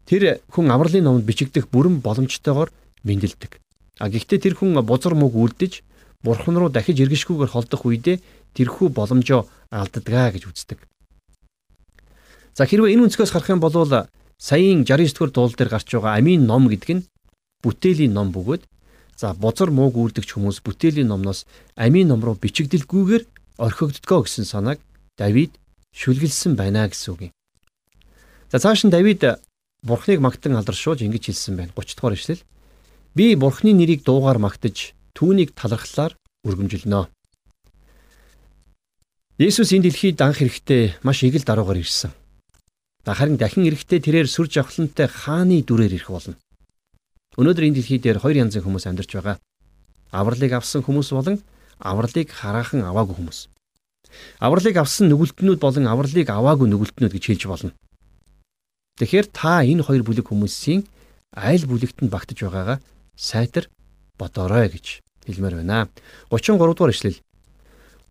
тэр 0.06 0.22
хүн 0.52 0.70
авралын 0.70 1.04
номонд 1.04 1.26
бичигдэх 1.26 1.66
бүрэн 1.72 2.02
боломжтойгоор 2.04 2.70
мэндэлдэг. 3.06 3.58
А 3.98 4.08
гэхдээ 4.08 4.38
тэр 4.38 4.54
хүн 4.58 4.78
бузар 4.86 5.14
мөг 5.14 5.34
үлдэж 5.34 5.82
бурхан 6.22 6.56
руу 6.58 6.70
дахиж 6.70 7.02
эргэшгүйгээр 7.02 7.50
холдох 7.52 7.82
үедээ 7.86 8.22
тэрхүү 8.54 8.88
боломжоо 8.94 9.46
алддгаа 9.70 10.30
гэж 10.30 10.46
үздэг. 10.46 10.78
За 12.54 12.68
хэрвээ 12.68 12.94
энэ 12.94 13.08
өнцгөөс 13.08 13.32
харах 13.32 13.50
юм 13.50 13.60
бол 13.60 13.74
саяын 14.38 14.84
69 14.84 15.14
дугаар 15.14 15.32
дуул 15.32 15.54
дээр 15.54 15.70
гарч 15.70 15.88
байгаа 15.94 16.18
амийн 16.18 16.46
ном 16.46 16.66
гэдэг 16.68 16.90
нь 16.92 17.06
бүтээлийн 17.62 18.12
ном 18.12 18.34
бөгөөд 18.34 18.62
за 19.16 19.32
бузар 19.38 19.70
мууг 19.70 19.94
үлдэгч 19.96 20.34
хүмүүс 20.34 20.66
бүтээлийн 20.66 21.08
номноос 21.08 21.46
амийн 21.78 22.10
ном 22.10 22.20
руу 22.26 22.34
бичигдэлгүйгээр 22.34 23.22
орхигддгоо 23.58 24.24
гэсэн 24.24 24.44
санааг 24.44 24.78
Давид 25.18 25.58
шүлгэлсэн 25.92 26.56
байна 26.56 26.88
гэсэн 26.88 27.08
үг 27.12 27.20
юм. 27.28 27.32
За 28.52 28.58
цааш 28.58 28.84
нь 28.84 28.94
Давид 28.94 29.24
Бурхныг 29.82 30.20
магтан 30.20 30.56
алдаршуулж 30.56 31.02
ингэж 31.02 31.32
хэлсэн 31.32 31.56
байна. 31.56 31.72
30 31.74 31.98
дугаар 31.98 32.14
эшлэл. 32.14 32.42
Би 33.14 33.34
Бурхны 33.34 33.74
нэрийг 33.74 34.06
дуугаар 34.06 34.38
магтаж 34.38 34.94
түүнийг 35.12 35.52
талархлаар 35.58 36.14
өргөмжилнө. 36.46 37.10
Есүс 39.42 39.74
энэ 39.74 39.90
дэлхийд 39.90 40.22
анх 40.22 40.38
ирэхдээ 40.38 41.02
маш 41.02 41.26
эгэл 41.26 41.42
даруугаар 41.42 41.82
ирсэн. 41.82 42.14
Харин 43.02 43.36
дахин 43.36 43.66
ирэхдээ 43.66 44.00
тэрээр 44.06 44.28
сүр 44.30 44.46
жавхлантай 44.46 45.10
хааны 45.10 45.66
дүрээр 45.66 45.98
ирэх 45.98 46.14
болно. 46.14 46.38
Өнөөдөр 47.34 47.66
энэ 47.66 47.76
дэлхий 47.82 47.98
дээр 47.98 48.22
хоёр 48.22 48.46
янзын 48.46 48.62
хүмүүс 48.62 48.86
амьдарч 48.86 49.10
байгаа. 49.18 49.36
Авралыг 50.14 50.52
авсан 50.54 50.86
хүмүүс 50.86 51.10
болон 51.10 51.42
авралыг 51.82 52.30
хараахан 52.30 52.86
аваагүй 52.86 53.14
хүмүүс. 53.18 53.50
Авралыг 54.38 54.76
авсан 54.78 55.10
нүгэлтнүүд 55.10 55.58
болон 55.58 55.86
авралыг 55.90 56.28
аваагүй 56.30 56.66
нүгэлтнүүд 56.70 57.12
гэж 57.12 57.24
хэлж 57.26 57.42
болно. 57.50 57.72
Тэгэхээр 58.98 59.26
та 59.34 59.66
энэ 59.66 59.82
хоёр 59.82 60.02
бүлэг 60.06 60.30
хүмүүсийн 60.30 60.86
айл 61.34 61.64
бүлэгт 61.66 62.04
нь 62.04 62.12
багтаж 62.12 62.38
байгаагаа 62.44 62.78
сайтар 63.16 63.66
бодоорой 64.20 64.68
гэж 64.68 65.00
хэлмээр 65.26 65.64
байна. 65.64 65.88
33 66.30 66.76
дугаар 66.76 66.92
ишлэл. 66.92 67.18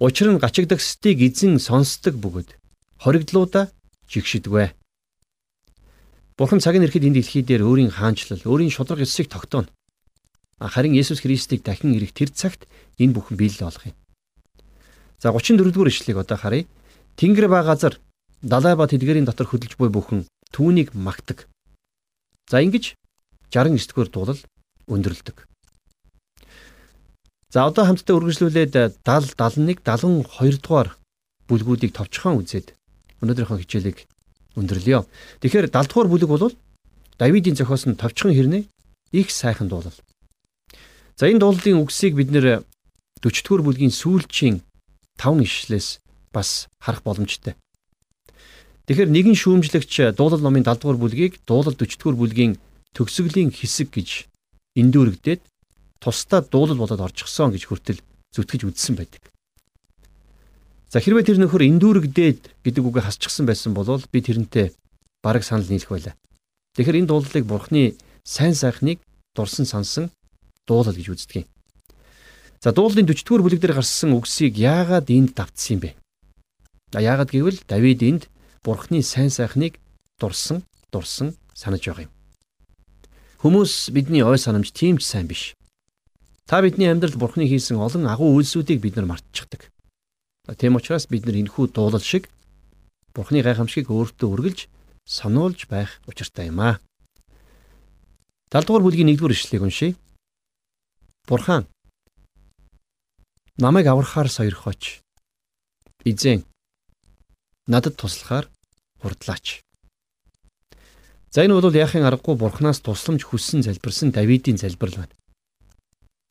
Учир 0.01 0.33
нь 0.33 0.41
гачигдагсдыг 0.41 1.21
эзэн 1.21 1.61
сонсдог 1.61 2.17
бөгөөд 2.17 2.57
хоригдлуудаа 2.97 3.69
жигшидвэ. 4.09 4.73
Бурхан 6.37 6.59
цаг 6.59 6.75
нь 6.75 6.85
ирэхэд 6.89 7.05
энэ 7.05 7.21
дэлхий 7.21 7.45
дээр 7.45 7.61
өөрийн 7.61 7.93
хаанчлал, 7.93 8.41
өөрийн 8.41 8.73
шудраг 8.73 9.05
эсийг 9.05 9.29
тогтооно. 9.29 9.69
Харин 10.61 10.93
Есүс 10.93 11.25
Христийг 11.25 11.65
дахин 11.65 11.97
ирэх 11.97 12.13
тэр 12.13 12.29
цагт 12.29 12.69
энэ 13.01 13.17
бүхэн 13.17 13.37
биелэл 13.37 13.65
болох 13.65 13.85
юм. 13.89 13.97
За 15.17 15.33
34 15.33 15.73
дугаар 15.73 15.89
ишлэгийг 15.89 16.21
одоо 16.21 16.37
харъя. 16.37 16.69
Тэнгэр 17.17 17.49
ба 17.49 17.65
газар 17.65 17.97
далай 18.45 18.77
ба 18.77 18.85
тэдгэрийн 18.85 19.25
дотор 19.25 19.49
хөдөлж 19.49 19.73
буй 19.81 19.89
бүхэн 19.89 20.29
түүнийг 20.53 20.93
магтаг. 20.93 21.49
За 22.45 22.61
ингэж 22.61 22.93
69 23.49 23.89
дугаар 23.89 24.09
дуулал 24.13 24.41
өндөрлөдөг. 24.85 25.49
За 27.49 27.65
одоо 27.65 27.85
хамтдаа 27.89 28.21
үргэлжлүүлээд 28.21 29.01
70 29.01 29.33
71 29.33 29.81
72 29.81 30.61
дугаар 30.61 30.93
бүлгүүдийг 31.49 31.91
товчхон 31.97 32.45
үзээд 32.45 32.77
өнөөдрийнхөө 33.25 33.59
хичээлийг 33.65 34.05
өндөрлөё. 34.55 35.09
Тэгэхээр 35.41 35.67
70 35.73 35.89
дугаар 35.89 36.09
бүлэг 36.09 36.29
бол 36.29 36.53
Давидын 37.19 37.53
зохиосон 37.53 37.97
товчхон 37.97 38.33
хэрнээ 38.33 38.65
их 39.11 39.29
сайхан 39.29 39.69
дуулал. 39.69 39.93
За 41.17 41.27
энэ 41.27 41.41
дуулалын 41.41 41.81
үгсийг 41.83 42.15
бид 42.15 42.31
нэр 42.31 42.63
40 43.21 43.43
дугаар 43.45 43.63
бүлгийн 43.65 43.93
сүүлчийн 43.93 44.61
5 45.17 45.45
ишлээс 45.45 46.01
бас 46.33 46.67
харах 46.81 47.03
боломжтой. 47.03 47.55
Тэгэхээр 48.87 49.13
нэгэн 49.13 49.37
шүүмжлэгч 49.37 50.17
дуулал 50.17 50.41
номын 50.41 50.65
70 50.65 50.81
дугаар 50.81 50.99
бүлгийг 50.99 51.33
дуулал 51.45 51.75
40 51.77 51.99
дугаар 52.01 52.17
бүлгийн 52.17 52.53
төгсгөлийн 52.97 53.53
хэсэг 53.53 53.93
гэж 53.93 54.09
эндүүрэгдээд 54.75 55.41
тусдаа 56.01 56.41
дуулал 56.41 56.81
болоод 56.81 57.05
орчихсон 57.05 57.53
гэж 57.53 57.63
хүртэл 57.69 58.01
зүтгэж 58.33 58.61
үзсэн 58.67 58.95
байдаг. 58.97 59.21
За 60.91 60.99
хэрвээ 60.99 61.23
тэр 61.23 61.39
нөхөр 61.39 61.67
эндүүрэгдээд 61.71 62.67
гэдэг 62.67 62.83
үгээ 62.83 63.03
хасчихсан 63.05 63.45
байсан 63.47 63.71
бол 63.71 63.87
би 64.11 64.19
тэрнтэй 64.19 64.75
бараг 65.23 65.45
санал 65.45 65.69
нийлэх 65.69 65.87
байлаа. 65.87 66.15
Тэгэхээр 66.75 67.05
энэ 67.05 67.09
дуулалыг 67.11 67.45
бурхны 67.47 67.95
сайн 68.27 68.55
сайхныг 68.57 68.99
дурсан 69.35 69.63
сансан 69.63 70.11
дуулал 70.67 70.95
гэж 70.95 71.07
үздэг 71.11 71.37
юм. 71.43 71.47
За 72.61 72.71
дуулалын 72.71 73.09
40-р 73.09 73.41
бүлэг 73.41 73.61
дээр 73.61 73.77
гарсан 73.77 74.13
үгсийг 74.13 74.57
яагаад 74.57 75.09
энд 75.09 75.33
давтсан 75.33 75.77
юм 75.77 75.81
бэ? 75.81 75.89
За 76.93 76.99
яагаад 77.01 77.33
гэвэл 77.33 77.63
Давид 77.65 78.01
энд 78.03 78.23
бурхны 78.61 79.01
сайн 79.01 79.33
сайхныг 79.33 79.81
дурсан 80.21 80.61
дурсан 80.93 81.33
санаж 81.53 81.81
байгаа 81.81 82.05
юм. 82.05 82.13
Хүмүүс 83.41 83.89
бидний 83.89 84.21
ой 84.21 84.37
санамж 84.37 84.69
тийм 84.69 85.01
ч 85.01 85.09
сайн 85.09 85.25
биш. 85.25 85.57
Та 86.45 86.61
бидний 86.61 86.91
амьдралд 86.91 87.15
Бурхны 87.15 87.47
хийсэн 87.47 87.79
олон 87.79 88.05
агуу 88.05 88.35
үйлсүүдийг 88.37 88.83
бид 88.83 88.99
нар 88.99 89.07
мартчихдаг. 89.07 89.71
Тийм 90.59 90.75
учраас 90.75 91.07
бид 91.07 91.25
нар 91.25 91.39
энэхүү 91.39 91.71
дуулал 91.73 92.03
шиг 92.03 92.29
Бурхны 93.15 93.41
гайхамшигыг 93.41 93.89
өөртөө 93.89 94.29
үргэлж 94.29 94.59
сануулж 95.07 95.65
байх 95.71 96.03
учиртай 96.05 96.51
юм 96.51 96.59
аа. 96.59 96.77
70 98.51 98.67
дугаар 98.67 98.83
бүлгийн 98.83 99.09
1-р 99.15 99.31
ишлэгийг 99.31 99.63
уншийе. 99.63 99.95
Бурхан 101.27 101.67
намайг 103.57 103.87
аврахаар 103.87 104.29
сойрхооч. 104.29 105.01
Эзэн 106.03 106.43
надад 107.67 107.95
туслахаар 107.97 108.49
хурдлаач. 109.01 109.61
За 111.31 111.45
энэ 111.45 111.55
бол 111.55 111.73
яахын 111.73 112.03
аргагүй 112.03 112.35
бурхнаас 112.35 112.81
тусламж 112.81 113.23
хүссэн 113.23 113.63
залбирсан 113.63 114.11
Давидын 114.11 114.57
залбирал 114.57 115.05
байна. 115.05 115.15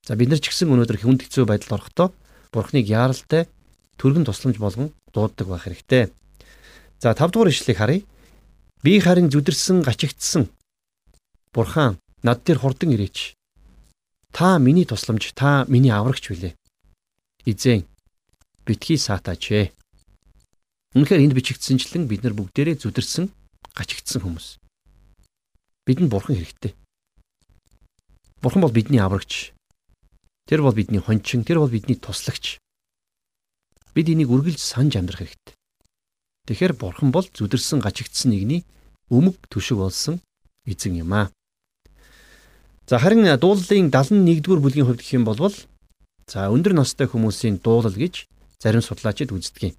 За 0.07 0.17
бид 0.17 0.29
нар 0.29 0.41
ч 0.43 0.51
гэсэн 0.51 0.69
өнөөдөр 0.69 0.99
хүнд 1.01 1.23
хэцүү 1.25 1.45
байдалд 1.47 1.73
орохдоо 1.81 2.09
бурхныг 2.53 2.85
яаралтай 2.91 3.49
төргөн 3.97 4.27
тусламж 4.27 4.59
болгон 4.59 4.93
дууддаг 5.15 5.47
байх 5.49 5.65
хэрэгтэй. 5.65 6.13
За 7.01 7.15
5 7.15 7.33
дугаар 7.33 7.49
ишлэгийг 7.49 7.79
харъя. 7.79 8.03
Би 8.83 9.01
харин 9.01 9.31
зүдэрсэн 9.31 9.81
гачигдсан. 9.81 10.51
Бурхан 11.55 11.97
над 12.23 12.45
дээр 12.45 12.59
хурдан 12.61 12.93
ирээч. 12.93 13.40
Та 14.33 14.59
миний 14.59 14.85
тусламж, 14.85 15.33
та 15.35 15.65
миний 15.69 15.91
аврагч 15.91 16.31
билээ. 16.31 16.55
Эзэн 17.45 17.87
битгий 18.65 18.99
саатаач 18.99 19.51
ээ. 19.51 19.73
Үнэхээр 20.95 21.23
энд 21.27 21.35
бичигдсэнчлэн 21.35 22.07
бид 22.07 22.23
нар 22.23 22.35
бүгдээрээ 22.35 22.83
зүдэрсэн 22.83 23.31
гачигдсан 23.75 24.23
хүмүүс. 24.23 24.59
Бидэнд 25.87 26.11
бурхан 26.11 26.37
хэрэгтэй. 26.37 26.75
Бурхан 28.43 28.63
бол 28.63 28.75
бидний 28.75 29.03
аврагч. 29.03 29.53
Тэр 30.47 30.63
бол 30.63 30.75
бидний 30.75 31.01
хончин, 31.03 31.45
тэр 31.45 31.59
бол 31.63 31.71
бидний 31.71 31.95
туслагч. 31.95 32.59
Бид 33.95 34.07
энийг 34.11 34.31
үргэлж 34.31 34.59
санаж 34.59 34.99
амьдрах 34.99 35.27
хэрэгтэй. 35.27 35.55
Тэгэхээр 36.47 36.75
бурхан 36.75 37.11
бол 37.15 37.27
зүдэрсэн 37.27 37.79
гачигдсан 37.83 38.31
нэгний 38.35 38.67
өмг 39.11 39.39
төшөг 39.51 39.79
болсон 39.79 40.19
эзэн 40.67 41.03
юм 41.03 41.15
аа. 41.15 41.31
За 42.91 42.99
харин 42.99 43.23
дуулалын 43.23 43.87
71-р 43.95 44.59
бүлгийн 44.59 44.87
хувьд 44.91 44.99
гэх 44.99 45.15
юм 45.15 45.23
бол 45.23 45.39
за 46.27 46.51
өндөр 46.51 46.75
настай 46.75 47.07
хүмүүсийн 47.07 47.63
дуулал 47.63 47.95
гэж 47.95 48.27
зарим 48.59 48.83
судлаачид 48.83 49.31
үздэг 49.31 49.63
юм. 49.71 49.75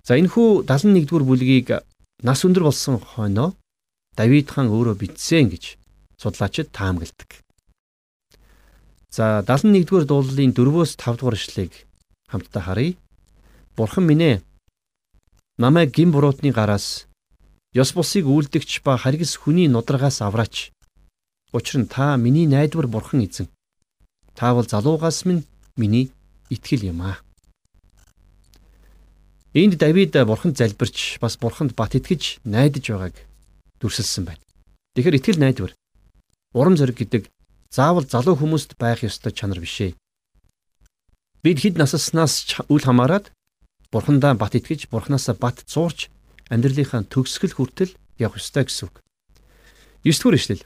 За 0.00 0.16
энэхүү 0.16 0.64
71-р 0.64 1.20
бүлгийг 1.28 1.84
нас 2.24 2.48
өндөр 2.48 2.64
болсон 2.64 2.96
хойноо 2.96 3.52
Давид 4.16 4.48
хаан 4.48 4.72
өөрөө 4.72 4.96
бичсэн 5.04 5.52
гэж 5.52 5.76
судлаачид 6.16 6.72
таамагладаг. 6.72 7.44
За 9.12 9.44
71-р 9.44 10.08
дуулалын 10.08 10.56
4-өөс 10.56 10.96
5 10.96 11.20
дугаар 11.20 11.36
ишлэгийг 11.36 11.76
хамтдаа 12.32 12.72
харъя. 12.72 12.96
Бурхан 13.76 14.08
минь 14.08 14.24
ээ 14.24 14.42
намайг 15.60 15.92
гин 15.92 16.08
буруутны 16.08 16.56
гараас 16.56 17.04
ёс 17.76 17.92
бусыг 17.92 18.24
үйлдэгч 18.24 18.80
ба 18.80 18.96
харгис 18.96 19.36
хүний 19.36 19.68
нудрагаас 19.68 20.24
авраач. 20.24 20.72
Учир 21.52 21.80
нь 21.80 21.86
та 21.86 22.16
миний 22.16 22.46
найдвар 22.46 22.86
бурхан 22.86 23.24
эзэн. 23.24 23.48
Та 24.34 24.54
бол 24.54 24.64
залуугаас 24.64 25.24
минь 25.24 25.44
миний 25.76 26.10
итгэл 26.48 26.88
юм 26.88 27.02
аа. 27.02 27.18
Энд 29.54 29.76
Давид 29.76 30.12
бурханд 30.12 30.56
залбирч 30.56 31.20
бас 31.20 31.36
бурханд 31.36 31.76
бат 31.76 31.94
итгэж 31.94 32.40
найдаж 32.44 32.88
байгааг 32.88 33.16
дүрсэлсэн 33.80 34.24
байна. 34.24 34.40
Тэгэхээр 34.96 35.18
итгэл 35.20 35.38
найдвар 35.44 35.72
урам 36.56 36.76
зориг 36.80 36.96
гэдэг 36.96 37.28
заавал 37.68 38.08
залуу 38.08 38.36
хүмүүст 38.40 38.80
байх 38.80 39.04
ёстой 39.04 39.32
чанар 39.36 39.60
биш 39.60 39.76
ээ. 39.80 39.92
Бид 41.44 41.60
хэд 41.60 41.76
насаснаас 41.76 42.64
үл 42.72 42.80
хамааран 42.80 43.28
бурхандаа 43.92 44.32
бат 44.40 44.56
итгэж 44.56 44.88
бурхнаасаа 44.88 45.36
бат 45.36 45.68
зуурч 45.68 46.08
амьдралынхаа 46.48 47.04
төгсгөл 47.12 47.52
хүртэл 47.52 47.92
явах 48.16 48.40
ёстой 48.40 48.64
гэсэн 48.64 48.88
үг. 48.88 49.04
9 50.04 50.16
дугаар 50.16 50.40
ишлэл. 50.40 50.64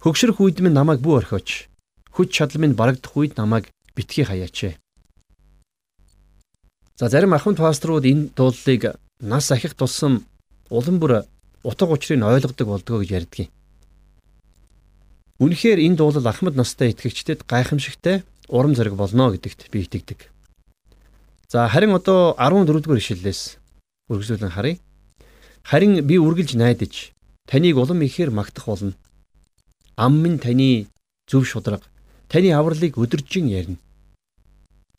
Хөгшрөх 0.00 0.40
үед 0.40 0.64
минь 0.64 0.72
намайг 0.72 1.04
бүү 1.04 1.20
орхиоч. 1.20 1.68
Хүч 2.16 2.28
чадал 2.32 2.64
минь 2.64 2.72
барагдах 2.72 3.12
үед 3.20 3.36
намайг 3.36 3.68
битгий 3.92 4.24
хаяач. 4.24 4.80
За 6.96 7.08
зарим 7.12 7.36
ахмад 7.36 7.60
пасторууд 7.60 8.08
энэ 8.08 8.32
дуулалыг 8.32 8.96
нас 9.20 9.52
ахих 9.52 9.76
тусам 9.76 10.24
улам 10.72 10.96
бүр 11.00 11.28
утга 11.62 11.84
учирыг 11.84 12.24
ойлгодог 12.24 12.66
болдгоо 12.68 13.04
гэж 13.04 13.10
ярьдгийг. 13.12 13.50
Үнэхээр 15.36 15.84
энэ 15.84 15.96
дуулал 16.00 16.32
ахмад 16.32 16.56
настай 16.56 16.96
итгэгчдэд 16.96 17.44
гайхамшигтай 17.44 18.24
урам 18.48 18.72
зориг 18.72 18.96
болно 18.96 19.28
гэдэгт 19.36 19.68
би 19.68 19.84
итгэдэг. 19.84 20.32
За 21.52 21.68
харин 21.68 21.92
одоо 21.92 22.32
14 22.40 22.80
дугаар 22.84 23.04
ишлэлээс 23.04 23.60
үргэлжлүүлэн 24.08 24.56
харъя. 24.56 24.80
Харин 25.60 26.00
би 26.08 26.16
үргэлж 26.16 26.56
найдаж 26.56 27.12
таныг 27.44 27.76
улам 27.76 28.00
ихээр 28.00 28.32
магтах 28.32 28.64
болно. 28.64 28.96
Ам 30.00 30.16
минь 30.22 30.38
таны 30.38 30.88
зөв 31.28 31.44
шудраг, 31.44 31.84
таны 32.32 32.48
авралыг 32.56 32.96
өдөржин 32.96 33.52
ярина. 33.52 33.76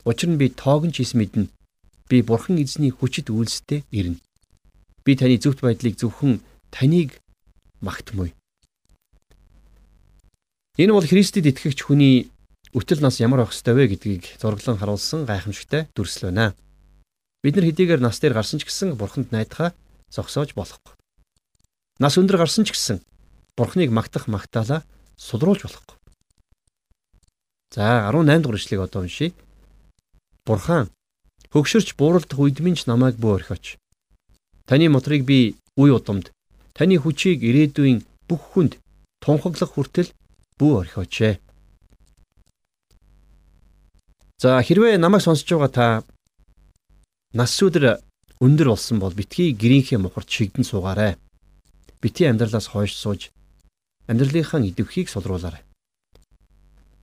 Учир 0.05 0.29
нь 0.29 0.37
би 0.37 0.53
тоогн 0.53 0.93
ч 0.93 1.01
ис 1.01 1.17
мэднэ. 1.17 1.49
Би 2.05 2.21
бурхан 2.21 2.61
эзний 2.61 2.93
хүчит 2.93 3.33
үйлстэй 3.33 3.81
ирнэ. 3.89 4.21
Би 5.01 5.17
таны 5.17 5.41
зөвхт 5.41 5.65
байдлыг 5.65 5.97
зөвхөн 5.97 6.45
таныг 6.69 7.17
магтмуй. 7.81 8.37
Энэ 10.77 10.93
бол 10.93 11.01
Христэд 11.01 11.49
итгэгч 11.49 11.81
хүний 11.81 12.29
өтөл 12.77 13.01
нас 13.01 13.17
ямар 13.17 13.41
байх 13.41 13.57
ёстой 13.57 13.73
вэ 13.73 13.97
гэдгийг 13.97 14.37
зураглан 14.37 14.77
харуулсан 14.77 15.25
гайхамшигтай 15.25 15.89
дүрслэл 15.97 16.29
байна. 16.29 16.53
Бид 17.41 17.57
нар 17.57 17.65
хэдийгээр 17.65 18.05
нас 18.05 18.21
дээр 18.21 18.37
гарсан 18.37 18.61
ч 18.61 18.69
гэсэн 18.69 18.93
бурханд 19.01 19.33
найдахаа 19.33 19.73
зогсоож 20.13 20.53
болохгүй. 20.53 20.93
Нас 21.97 22.21
өндөр 22.21 22.37
гарсан 22.37 22.69
ч 22.69 22.77
гэсэн 22.77 23.01
бурхныг 23.57 23.91
магтах 23.91 24.27
магтаалаа 24.27 24.83
сулруулж 25.17 25.63
болохгүй. 25.63 25.97
За 27.75 28.09
18 28.11 28.41
дугаар 28.43 28.59
ишлэгийг 28.59 28.85
одоо 28.85 29.01
уншийе. 29.03 29.33
Бурхан 30.45 30.89
хөгшөрч 31.53 31.95
бууралдах 31.95 32.39
үед 32.39 32.59
минь 32.59 32.75
ч 32.75 32.87
намайг 32.87 33.15
бөө 33.15 33.43
орхиоч. 33.43 33.77
Таны 34.67 34.89
мотрыг 34.89 35.23
би 35.23 35.55
үе 35.75 35.91
удамд 35.95 36.31
Таны 36.73 36.95
хүчийг 36.97 37.43
ирээдүйн 37.43 38.03
бүх 38.27 38.55
хүнд 38.55 38.79
тунхаглах 39.19 39.71
хүртэл 39.75 40.09
бүү 40.59 40.71
орхиоч. 40.81 41.37
За 44.39 44.57
хэрвээ 44.63 44.97
намайг 44.97 45.21
сонсож 45.21 45.45
байгаа 45.51 45.71
та 45.71 45.87
нас 47.35 47.53
өдөр 47.59 47.99
өндөр 48.39 48.67
болсон 48.71 48.97
бол 49.03 49.13
битгий 49.13 49.51
гэрийнхээ 49.51 49.99
мухарт 49.99 50.31
шигдэн 50.31 50.63
суугаарай. 50.63 51.19
Бити 52.01 52.25
амьдралаас 52.25 52.71
хойш 52.71 52.95
сууж 52.97 53.29
амьдралынхаа 54.11 54.59
идэвхийг 54.59 55.07
сулруулаарай. 55.07 55.63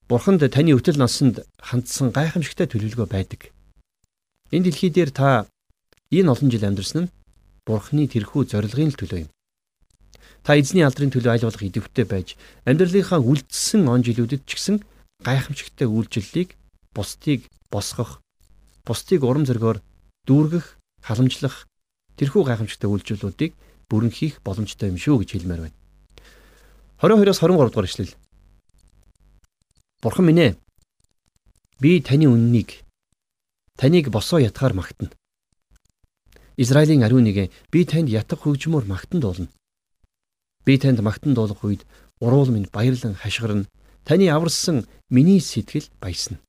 Бурханд 0.08 0.44
таны 0.44 0.76
өвтөл 0.76 1.00
насанд 1.00 1.44
хандсан 1.56 2.12
гайхамшигтай 2.12 2.68
төлөвлөгөө 2.68 3.08
байдаг. 3.08 3.40
Энэ 4.52 4.68
дэлхий 4.68 4.92
дээр 4.92 5.10
та 5.12 5.48
энэ 6.12 6.32
олон 6.32 6.48
жил 6.52 6.68
амьдарсан 6.68 7.08
нь 7.08 7.12
Бурхны 7.68 8.08
тэрхүү 8.08 8.48
зорилгын 8.48 8.96
төлөө 8.96 9.20
юм. 9.24 9.30
Та 10.40 10.56
эзний 10.56 10.80
алдрын 10.80 11.12
төлөө 11.12 11.32
аль 11.36 11.44
болох 11.44 11.60
идэвхтэй 11.60 12.08
байж 12.08 12.28
амьдралынхаа 12.64 13.20
үлдсэн 13.20 13.84
он 13.84 14.00
жилүүдэд 14.00 14.48
ч 14.48 14.56
гэсэн 14.56 14.76
гайхамшигтай 15.20 15.84
үйлчлэлийг 15.84 16.56
бусдыг 16.96 17.44
босгох, 17.68 18.24
бусдыг 18.88 19.20
урам 19.28 19.44
зоригоор 19.44 19.84
дүүргэх, 20.24 20.80
халамжлах 21.04 21.68
тэрхүү 22.16 22.42
гайхамшигтай 22.48 22.88
үйлчлэлүүдийг 22.88 23.52
бүрэн 23.92 24.12
хийх 24.16 24.40
боломжтой 24.40 24.88
юм 24.88 24.96
шүү 24.96 25.20
гэж 25.20 25.30
хэлмээр 25.36 25.60
байна. 25.68 25.77
22-оос 26.98 27.38
23 27.38 27.70
дугаар 27.70 27.86
ишлэл. 27.86 28.14
Бурхан 30.02 30.26
минь 30.26 30.42
ээ. 30.42 30.56
Би 31.78 32.02
таны 32.02 32.26
үннийг 32.26 32.82
таныг 33.78 34.10
босоо 34.10 34.42
ятгаар 34.42 34.74
магтана. 34.74 35.14
Израилийн 36.58 37.06
ариун 37.06 37.22
нэгэ 37.22 37.54
би 37.70 37.86
танд 37.86 38.10
ятг 38.10 38.42
хөгжмөр 38.42 38.90
магтан 38.90 39.22
дуулна. 39.22 39.46
Би 40.66 40.74
танд 40.74 40.98
магтан 40.98 41.38
дуулах 41.38 41.62
үед 41.62 41.86
уруул 42.18 42.50
минь 42.50 42.66
баярлан 42.66 43.14
хашгирна. 43.14 43.70
Таны 44.02 44.26
аварсан 44.26 44.82
миний 45.08 45.38
сэтгэл 45.38 45.86
баясна. 46.02 46.42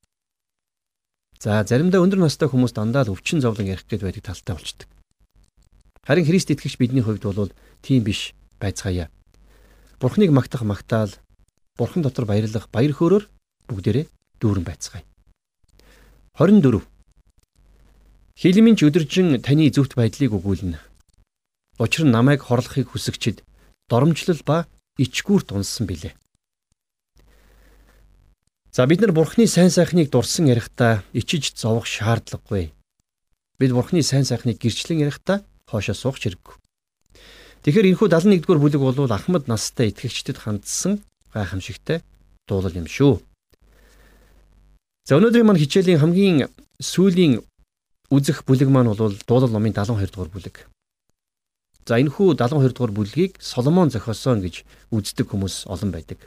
За 1.38 1.62
заримдаа 1.62 2.02
өндөр 2.02 2.26
настай 2.26 2.50
хүмүүс 2.50 2.74
дандаа 2.74 3.06
л 3.06 3.14
өвчин 3.14 3.38
зовлон 3.38 3.70
ярих 3.70 3.86
гээд 3.86 4.02
байдаг 4.02 4.26
талтай 4.26 4.58
болчдөг. 4.58 4.88
Харин 6.02 6.26
Христ 6.26 6.50
итгэгч 6.50 6.74
бидний 6.74 7.06
хувьд 7.06 7.22
бол 7.22 7.54
тийм 7.86 8.02
биш 8.02 8.34
байцгаая. 8.58 9.14
Бурхныг 10.00 10.32
магтах 10.32 10.62
магтаал, 10.64 11.12
Бурхан 11.76 12.00
дотор 12.00 12.24
баярлах 12.24 12.72
баяр 12.72 12.96
хөөрөөр 12.96 13.28
бүгдээрээ 13.68 14.06
дүүрэн 14.40 14.64
байцгаая. 14.64 15.04
24 16.40 16.80
Хилмийн 18.40 18.76
ч 18.80 18.88
өдөржин 18.88 19.44
таны 19.44 19.68
зөвхт 19.68 20.00
байдлыг 20.00 20.32
өгүүлнэ. 20.32 20.80
Учир 21.76 22.08
нь 22.08 22.14
намайг 22.16 22.40
хорлохыг 22.40 22.96
хүсэгчд 22.96 23.44
доромжлол 23.92 24.40
ба 24.48 24.64
ичгүүрт 24.96 25.52
унсан 25.52 25.84
билээ. 25.84 26.16
За 28.72 28.88
бид 28.88 29.04
нар 29.04 29.12
Бурхны 29.12 29.44
сайн 29.44 29.68
сайхныг 29.68 30.08
дурсан 30.08 30.48
ярихдаа 30.48 31.04
ичиж 31.12 31.52
зовох 31.52 31.84
шаардлагагүй. 31.84 32.72
Бид 33.60 33.72
Бурхны 33.76 34.00
сайн 34.00 34.24
сайхныг 34.24 34.56
гэрчлэн 34.56 35.04
ярихдаа 35.04 35.44
хоошоо 35.68 35.92
суух 35.92 36.16
хэрэггүй. 36.16 36.59
Тэгэхээр 37.60 37.92
энэхүү 37.92 38.08
71-р 38.08 38.56
бүлэг 38.56 38.80
бол 38.80 39.12
Ахмад 39.12 39.44
настай 39.44 39.92
итгэгчдэд 39.92 40.40
хандсан 40.40 41.04
гайхамшигтай 41.36 42.00
дуулал 42.48 42.72
юм 42.72 42.88
шүү. 42.88 43.20
За 45.04 45.20
өнөөдрийн 45.20 45.44
маань 45.44 45.60
хичээлийн 45.60 46.00
хамгийн 46.00 46.48
сүүлийн 46.80 47.44
үзэх 48.08 48.48
бүлэг 48.48 48.72
маань 48.72 48.88
бол 48.88 49.12
дуулал 49.12 49.52
номын 49.52 49.76
72 49.76 50.08
дугаар 50.08 50.32
бүлэг. 50.32 50.56
За 51.84 52.00
энэхүү 52.00 52.40
72 52.40 52.72
дугаар 52.72 52.96
бүлгийг 52.96 53.36
Соломон 53.36 53.92
зохиосон 53.92 54.40
гэж 54.40 54.64
үздэг 54.88 55.28
хүмүүс 55.28 55.68
олон 55.68 55.92
байдаг. 55.92 56.24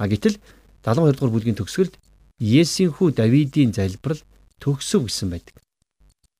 А 0.00 0.08
гэтэл 0.08 0.40
72 0.80 1.12
дугаар 1.12 1.34
бүлгийн 1.36 1.60
төгсгөлд 1.60 2.00
Есийн 2.40 2.88
хүү 2.88 3.12
Давидын 3.20 3.76
залбирал 3.76 4.24
төгсөв 4.64 5.04
гэсэн 5.06 5.28
байдаг. 5.28 5.60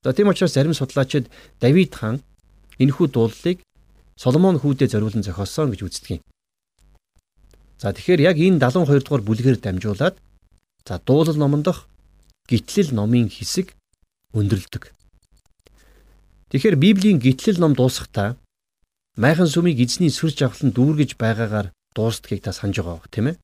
За 0.01 0.17
тийм 0.17 0.33
учраас 0.33 0.57
зарим 0.57 0.73
судлаачид 0.73 1.29
Давид 1.61 1.93
хаан 1.93 2.25
энэхүү 2.81 3.07
дуулалыг 3.13 3.61
Соломон 4.15 4.61
хүүдээ 4.61 4.89
зориулан 4.93 5.23
зохиосон 5.25 5.73
гэж 5.73 5.81
үздэг 5.83 6.09
юм. 6.17 6.21
За 7.81 7.91
тэгэхээр 7.91 8.21
яг 8.29 8.37
энэ 8.37 8.61
72 8.61 9.03
дугаар 9.03 9.23
бүлгээр 9.25 9.57
дамжуулаад 9.59 10.15
за 10.87 10.95
дуулал 11.03 11.35
номондох 11.35 11.87
гитлэл 12.47 12.93
номын 12.93 13.27
хэсэг 13.27 13.73
өндөрлөдөг. 14.37 14.93
Тэгэхээр 16.53 16.77
Библийн 16.77 17.17
гитлэл 17.19 17.59
ном 17.59 17.73
дуусахдаа 17.73 18.37
майхан 19.17 19.49
сүмийг 19.49 19.81
эзний 19.81 20.13
сүр 20.13 20.31
жавхлан 20.31 20.71
дүүргэж 20.73 21.17
байгаагаар 21.17 21.73
дуустдгийг 21.97 22.45
та 22.45 22.53
санаж 22.53 22.77
байгаа 22.77 23.01
бох 23.01 23.09
тийм 23.09 23.33
ээ. 23.33 23.41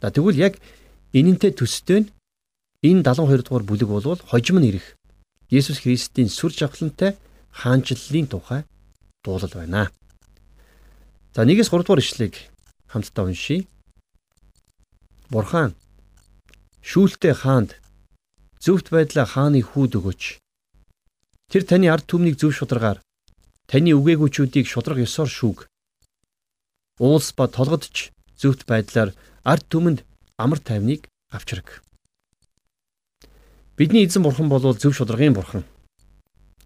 За 0.00 0.12
тэгвэл 0.12 0.36
яг 0.36 0.60
энэнтэй 1.16 1.52
төстэй 1.56 2.04
нь 2.04 2.08
энэ 2.84 3.02
72 3.02 3.48
дугаар 3.48 3.64
бүлэг 3.64 3.88
болвол 3.88 4.20
хожим 4.20 4.60
нь 4.60 4.68
ирэх 4.68 4.96
Есүс 5.48 5.80
Христийн 5.80 6.28
сүр 6.28 6.52
жавхлантай 6.52 7.16
хаанчлалын 7.56 8.28
тухай 8.28 8.62
дуулал 9.26 9.50
байна. 9.50 9.90
За 11.34 11.42
1-с 11.42 11.68
3 11.68 11.82
дугаар 11.82 11.98
ишлэгийг 11.98 12.36
хамтдаа 12.86 13.26
уншийе. 13.26 13.66
Бурхан 15.28 15.74
шүүлтэ 16.86 17.34
хаанд 17.34 17.74
зөвхт 18.62 18.94
байдлаа 18.94 19.26
хааны 19.26 19.60
хүүд 19.66 19.98
өгөөч. 19.98 20.22
Тэр 21.50 21.62
таны 21.66 21.90
ард 21.90 22.06
түмнийг 22.06 22.38
зөв 22.38 22.54
шударгаар 22.54 23.02
таны 23.66 23.90
үгээгүүчүүдийг 23.98 24.66
шудрах 24.70 25.02
ёсоор 25.02 25.26
шүүг. 25.26 25.58
Уулс 27.02 27.34
ба 27.34 27.50
толгодч 27.50 28.14
зөвхт 28.38 28.62
байдлаар 28.70 29.10
ард 29.42 29.66
түмэнд 29.66 30.06
амар 30.38 30.62
тайвныг 30.62 31.10
авчраг. 31.34 31.82
Бидний 33.76 34.06
эзэн 34.06 34.22
бурхан 34.22 34.48
бол 34.48 34.62
зөв 34.62 34.94
шударгын 34.94 35.34
бурхан. 35.34 35.64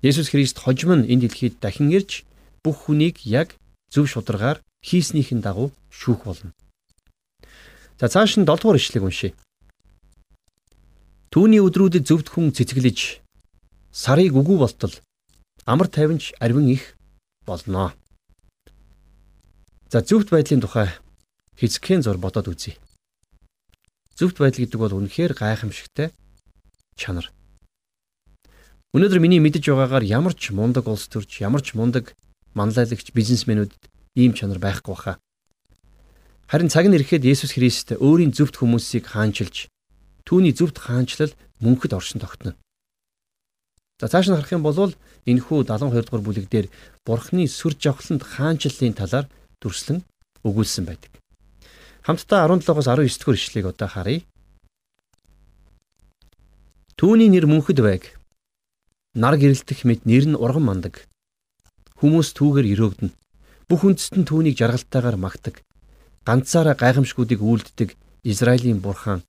Есүс 0.05 0.31
Христ 0.31 0.61
хожим 0.61 0.94
нь 0.94 1.09
энэ 1.09 1.29
дэлхийд 1.29 1.61
дахин 1.61 1.90
ирж 1.90 2.29
бүх 2.64 2.87
хүнийг 2.87 3.27
яг 3.27 3.57
зөв 3.92 4.07
шударгаар 4.09 4.62
хийснийхэн 4.85 5.40
дагуу 5.40 5.73
шүүх 5.90 6.25
болно. 6.25 6.53
За 8.01 8.09
цааш 8.09 8.40
нь 8.40 8.49
7 8.49 8.57
дугаар 8.57 8.81
ишлэгийг 8.81 9.05
уншъя. 9.05 9.33
Түүний 11.31 11.61
өдрүүдэд 11.61 12.09
зөвд 12.09 12.27
хүн 12.33 12.51
цэцгэлж 12.57 13.20
сарыг 13.92 14.35
үгүй 14.35 14.59
болтол 14.59 14.94
амар 15.66 15.88
тайванч 15.88 16.33
арвин 16.40 16.68
их 16.68 16.96
болно. 17.46 17.94
За 19.90 20.01
зөвхт 20.01 20.31
байдлын 20.31 20.62
тухай 20.62 20.88
Хизкийн 21.61 22.03
зур 22.03 22.16
бодоод 22.16 22.49
үзье. 22.49 22.79
Зөвхт 24.16 24.38
байдал 24.40 24.64
гэдэг 24.64 24.81
бол 24.81 24.96
үнэхээр 24.96 25.37
гайхамшигтай 25.37 26.09
чанар. 26.96 27.29
Өнөөдөр 28.96 29.20
миний 29.20 29.44
мэдэж 29.44 29.68
байгаагаар 29.68 30.05
ямар 30.09 30.35
ч 30.35 30.57
мундаг 30.57 30.88
улс 30.88 31.05
төрч, 31.07 31.44
ямар 31.44 31.61
ч 31.61 31.77
мундаг 31.77 32.16
манлайлагч 32.55 33.13
бизнесмэнүүд 33.15 33.73
ийм 34.17 34.33
чанар 34.35 34.59
байхгүй 34.59 34.95
баха. 34.95 35.19
Харин 36.51 36.69
цаг 36.69 36.91
нь 36.91 36.97
ирэхэд 36.99 37.23
Есүс 37.23 37.55
Христ 37.55 37.95
өөрийн 37.95 38.35
зөвхт 38.35 38.59
хүмүүсийг 38.59 39.07
хаанчилж 39.07 39.71
түүний 40.27 40.55
зөвхт 40.55 40.79
хаанчлал 40.83 41.35
мөнхөд 41.63 41.95
оршин 41.95 42.19
тогтно. 42.23 42.55
За 44.01 44.09
цааш 44.09 44.27
нь 44.31 44.35
харах 44.35 44.55
юм 44.55 44.63
бол 44.63 44.95
энэхүү 45.27 45.69
72 45.69 46.07
дугаар 46.07 46.25
бүлэг 46.25 46.47
дээр 46.49 46.67
Бурхны 47.05 47.45
сүр 47.47 47.77
жавхланд 47.77 48.23
хаанчлалын 48.25 48.95
талаар 48.97 49.27
дүрслэн 49.61 50.01
өгүүлсэн 50.47 50.85
байдаг. 50.89 51.13
Хамтдаа 52.07 52.49
17-оос 52.49 52.89
19 52.89 53.19
дэх 53.21 53.29
ишлэгийг 53.37 53.67
одоо 53.77 53.89
харъя. 53.93 54.25
Түүний 56.97 57.29
нэр 57.29 57.45
мөнхөд 57.45 57.79
байг. 57.85 58.17
Нар 59.13 59.37
гэрэлтэх 59.37 59.85
мэд 59.85 60.09
нэр 60.09 60.33
нь 60.33 60.41
урган 60.41 60.65
мандаг. 60.65 61.10
Хүмүүс 62.01 62.33
түүгээр 62.33 62.67
өрөөгдөн. 62.73 63.11
Бүх 63.69 63.81
үндэст 63.85 64.17
нь 64.17 64.25
түүнийг 64.25 64.57
жаргалтайгаар 64.57 65.21
магтаг. 65.21 65.61
Ганцаараа 66.25 66.73
гайхамшгүүдийг 66.73 67.45
үйлддэг 67.45 67.93
Израилийн 68.25 68.81
бурхан 68.81 69.21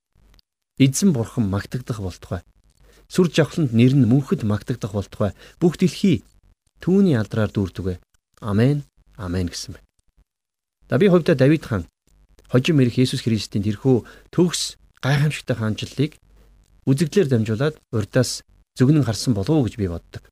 эзэн 0.80 1.12
бурхан 1.12 1.52
магтагдах 1.52 2.00
болтугай. 2.00 2.42
Сүр 3.12 3.28
жавхланд 3.28 3.76
нэр 3.76 3.94
нь 4.00 4.08
мөнхөд 4.08 4.48
магтагдах 4.48 4.96
болтугай. 4.96 5.36
Бүх 5.60 5.76
дэлхий 5.76 6.24
түүний 6.80 7.20
алдраар 7.20 7.52
дүүртүгэ. 7.52 8.00
Амен. 8.40 8.88
Амен 9.20 9.52
гэсэн 9.52 9.76
байна. 9.76 9.88
Да 10.88 10.98
би 10.98 11.12
хувьдаа 11.12 11.36
Давид 11.36 11.68
хаан 11.68 11.92
хожим 12.48 12.80
ирэх 12.80 13.04
Есүс 13.04 13.28
Христийн 13.28 13.68
тэрхүү 13.68 14.32
төгс 14.32 14.80
гайхамшигтай 15.04 15.56
хаанчлалыг 15.60 16.16
үзэгдлэр 16.88 17.28
дамжуулаад 17.28 17.76
урдаас 17.92 18.44
зүгнэн 18.80 19.04
харсан 19.04 19.36
болов 19.36 19.60
уу 19.60 19.66
гэж 19.68 19.76
би 19.76 19.88
боддог. 19.92 20.31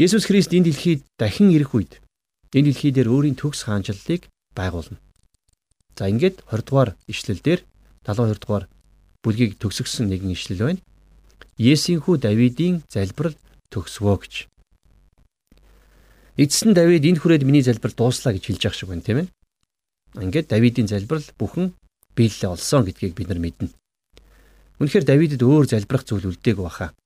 Есүс 0.00 0.24
Христ 0.24 0.56
энэ 0.56 0.72
дэлхийд 0.72 1.04
дахин 1.20 1.52
ирэх 1.52 1.76
үед 1.76 2.00
энэ 2.56 2.72
дэлхий 2.72 2.92
дээр 2.96 3.12
өөрийн 3.12 3.36
төгс 3.36 3.68
хаанчлалыг 3.68 4.24
байгуулна. 4.56 4.96
За 6.00 6.08
ингээд 6.08 6.48
20 6.48 6.64
дугаар 6.64 6.90
ишлэл 7.04 7.44
дээр 7.44 7.60
72 8.08 8.40
дугаар 8.40 8.64
бүлгийг 9.20 9.60
төгсгсөн 9.60 10.08
нэгэн 10.08 10.32
ишлэл 10.32 10.64
байна. 10.64 10.80
Есийн 11.60 12.00
хүү 12.00 12.24
Давидын 12.24 12.80
залбирал 12.88 13.36
төгсвөө 13.68 14.16
гэж. 14.16 14.34
Эцэст 16.40 16.64
нь 16.64 16.72
Давид 16.72 17.04
энэ 17.04 17.20
хүрээд 17.20 17.44
миний 17.44 17.60
залбир 17.60 17.92
дууслаа 17.92 18.32
гэж 18.32 18.48
хэлж 18.48 18.62
явах 18.64 18.78
шиг 18.80 18.88
байна 18.88 19.04
тийм 19.04 19.18
ээ. 19.20 19.28
Ингээд 20.24 20.48
Давидын 20.48 20.88
залбирал 20.88 21.28
бүхэн 21.36 21.76
биелэлээ 22.16 22.48
олсон 22.48 22.88
гэдгийг 22.88 23.12
бид 23.12 23.28
нар 23.28 23.40
мэднэ. 23.44 23.68
Үнэхээр 24.80 25.04
Давидэд 25.04 25.44
өөр 25.44 25.68
залбирах 25.68 26.08
зүйл 26.08 26.32
үлдээг 26.32 26.56
баха. 26.56 26.96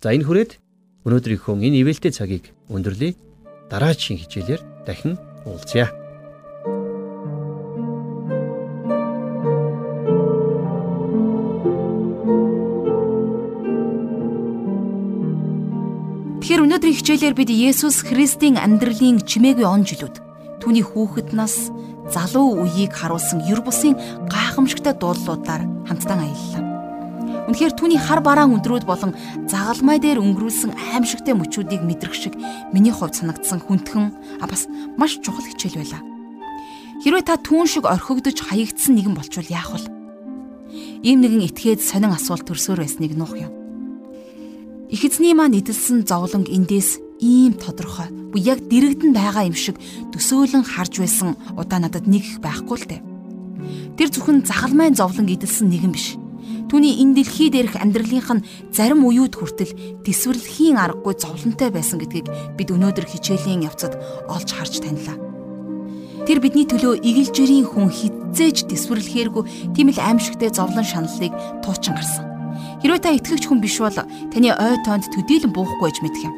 За 0.00 0.16
энэ 0.16 0.24
хүрээд 0.24 0.56
өнөөдрийнхөө 1.04 1.56
энэ 1.64 1.80
ивэлтэй 1.80 2.12
цагийг 2.12 2.52
өндөрлөе. 2.68 3.16
Дараагийн 3.72 4.20
хичээлээр 4.20 4.60
дахин 4.84 5.16
уулзъя. 5.46 5.88
Тэгэхээр 16.40 16.66
өнөөдрийн 16.66 16.98
хичээлээр 16.98 17.34
бид 17.38 17.50
Есүс 17.54 18.02
Христийн 18.04 18.58
амьдралын 18.58 19.22
чимээгүй 19.22 19.64
он 19.64 19.86
жилүүд 19.86 20.18
түүний 20.60 20.84
хүүхэд 20.84 21.30
нас 21.32 21.70
залуу 22.10 22.66
үеийг 22.66 22.92
харуулсан 22.92 23.46
ер 23.46 23.62
бусын 23.62 23.94
гайхамшигтай 24.26 24.98
дуулуудаар 24.98 25.62
хамтдаа 25.86 26.18
аяллаа. 26.20 26.69
Үнэхээр 27.50 27.74
түүний 27.74 27.98
хар 27.98 28.22
бараан 28.22 28.54
өндрүүд 28.54 28.86
болон 28.86 29.10
загалмай 29.50 29.98
дээр 29.98 30.22
өнгөрүүлсэн 30.22 30.70
аимшигтай 30.94 31.34
мөчүүдийг 31.34 31.82
мэдрэх 31.82 32.14
шиг 32.14 32.38
миний 32.70 32.94
хувьд 32.94 33.18
санагдсан 33.18 33.58
хүндхэн 33.58 34.38
а 34.38 34.46
бас 34.46 34.70
маш 34.94 35.18
чухал 35.18 35.42
хичээл 35.42 35.82
байлаа. 35.82 35.98
Хэрвээ 37.02 37.26
та 37.26 37.34
түүн 37.42 37.66
шиг 37.66 37.90
орхигдож 37.90 38.38
хаягдсан 38.38 38.94
нэгэн 38.94 39.18
болчвол 39.18 39.50
яах 39.50 39.74
вэ? 39.74 39.82
Ийм 41.02 41.26
нэгэн 41.26 41.50
этгээд 41.50 41.82
сонин 41.82 42.14
асуулт 42.14 42.46
төрсөөр 42.46 42.86
байсныг 42.86 43.18
нуух 43.18 43.34
юм. 43.34 43.50
Их 44.86 45.02
эзний 45.02 45.34
маань 45.34 45.58
эдэлсэн 45.58 46.06
зовлонг 46.06 46.46
эндээс 46.46 47.02
ийм 47.18 47.58
тодорхой 47.58 48.14
буюу 48.30 48.46
яг 48.46 48.62
дэрэгдэн 48.62 49.10
байгаа 49.10 49.50
юм 49.50 49.58
шиг 49.58 49.74
төсөөлөн 50.14 50.62
харж 50.62 51.02
байсан 51.02 51.34
удаа 51.58 51.82
надад 51.82 52.06
нэг 52.06 52.22
их 52.22 52.38
байхгүй 52.38 52.76
л 52.78 52.86
дээ. 52.86 53.02
Тэр 53.98 54.08
зөвхөн 54.14 54.46
загалмайн 54.46 54.94
зовлон 54.94 55.26
идэлсэн 55.26 55.66
нэгэн 55.66 55.90
биш. 55.90 56.19
Түүний 56.70 57.02
энэ 57.02 57.18
дэлхий 57.18 57.50
дээрх 57.50 57.74
амьдралынх 57.82 58.30
нь 58.30 58.46
зарим 58.70 59.02
үеуд 59.02 59.34
хүртэл 59.34 59.74
төсвөрлөхийн 60.06 60.78
аргагүй 60.78 61.18
зовлонтой 61.18 61.74
байсан 61.74 61.98
гэдгийг 61.98 62.30
бид 62.54 62.70
өнөөдөр 62.70 63.10
хичээлийн 63.10 63.66
явцад 63.66 63.98
олж 64.30 64.48
харж 64.54 64.78
танилаа. 64.78 65.18
Тэр 66.30 66.38
бидний 66.38 66.70
төлөө 66.70 67.02
игэл 67.02 67.34
жирийн 67.34 67.66
хүн 67.66 67.90
хизээж 67.90 68.70
төсвөрлөхээргүй 68.70 69.74
тийм 69.74 69.90
л 69.90 69.98
аимшигтэй 69.98 70.54
зовлон 70.54 70.86
шаналлыг 70.86 71.34
туучин 71.66 71.98
гарсан. 71.98 72.30
Хэрвээ 72.86 73.02
та 73.02 73.18
итгэгч 73.18 73.50
хүн 73.50 73.58
биш 73.58 73.82
бол 73.82 73.90
таны 73.90 74.54
ой 74.54 74.76
тоонд 74.86 75.10
төдийлөн 75.10 75.50
буухгүй 75.50 75.90
гэж 75.90 75.98
мэдэх 76.06 76.22
юм. 76.22 76.34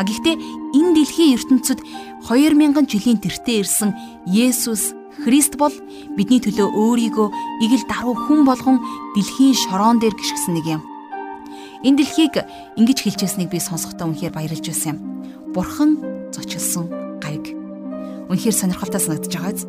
А 0.00 0.02
гэхдээ 0.08 0.40
энэ 0.80 0.94
дэлхийн 0.96 1.36
ертөнцид 1.36 1.80
2000 2.24 2.88
жилийн 2.88 3.20
тэртээ 3.20 3.60
ирсэн 3.60 3.92
Есүс 4.24 4.96
Христ 5.22 5.54
бол 5.54 5.70
бидний 6.18 6.42
төлөө 6.42 6.74
өөрийгөө 6.74 7.28
игэл 7.62 7.84
даруй 7.86 8.16
хүн 8.18 8.42
болгон 8.42 8.82
дэлхийн 9.14 9.54
шороон 9.54 10.02
дээр 10.02 10.18
гიშгсэн 10.18 10.58
нэг 10.58 10.66
юм. 10.66 10.82
Энэ 11.86 12.02
дэлхийг 12.02 12.34
ингэж 12.74 12.98
хэлжсэнийг 13.04 13.54
би 13.54 13.62
сонсохдоо 13.62 14.10
үнэхээр 14.10 14.34
баярлж 14.34 14.66
байсан 14.66 14.98
юм. 14.98 14.98
Бурхан 15.54 16.02
зочилсон 16.34 16.90
гайг. 17.22 17.54
Үнэхээр 18.26 18.56
сонирхолтой 18.56 18.98
санагдаж 18.98 19.30
байгаа 19.30 19.54
биз? 19.54 19.68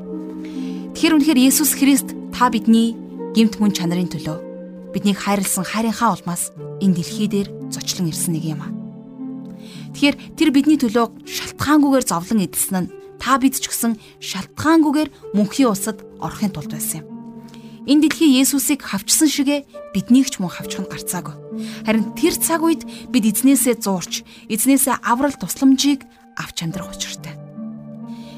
Тэгэхээр 0.97 1.15
үнэхээр 1.21 1.43
Есүс 1.45 1.77
Христ 1.77 2.09
та 2.33 2.49
бидний 2.49 2.97
гемт 3.35 3.61
мөн 3.61 3.75
чанарын 3.75 4.09
төлөө 4.09 4.37
биднийг 4.95 5.19
хайрлсан 5.19 5.67
хайрынхаа 5.67 6.15
улмаас 6.15 6.55
энэ 6.79 7.03
дэлхий 7.03 7.27
дээр 7.27 7.51
зочлон 7.69 8.09
ирсэн 8.09 8.39
нэг 8.39 8.47
юм 8.47 8.63
аа. 8.63 8.71
Тэгэхээр 9.91 10.15
тэр 10.39 10.49
бидний 10.55 10.79
төлөө 10.79 11.27
шалтгаангүйгээр 11.27 12.05
зовлон 12.07 12.47
эдэлсэн 12.47 12.75
нь 12.79 12.91
та 13.25 13.41
бид 13.41 13.57
ч 13.57 13.65
гэсэн 13.65 13.97
шалтгаангүйгээр 14.21 15.33
мөнхийн 15.33 15.73
усад 15.73 16.05
орохын 16.21 16.53
тулд 16.53 16.69
байсан 16.69 17.01
юм. 17.01 17.09
Энэ 17.89 18.05
дэлхий 18.05 18.37
Есүсийг 18.37 18.85
хавчсан 18.85 19.25
шигэ 19.25 19.65
биднийг 19.97 20.29
ч 20.29 20.37
мөн 20.37 20.53
хавчих 20.53 20.85
нь 20.85 20.89
гарцаагүй. 20.93 21.33
Харин 21.89 22.13
тэр 22.13 22.37
цаг 22.37 22.61
үед 22.61 22.85
бид 23.09 23.25
эзнээсээ 23.25 23.81
зуурч, 23.81 24.21
эзнээсээ 24.45 25.01
аврал 25.01 25.33
тусламжийг 25.33 26.05
авч 26.37 26.69
амьдрах 26.69 26.93
учиртай. 26.93 27.33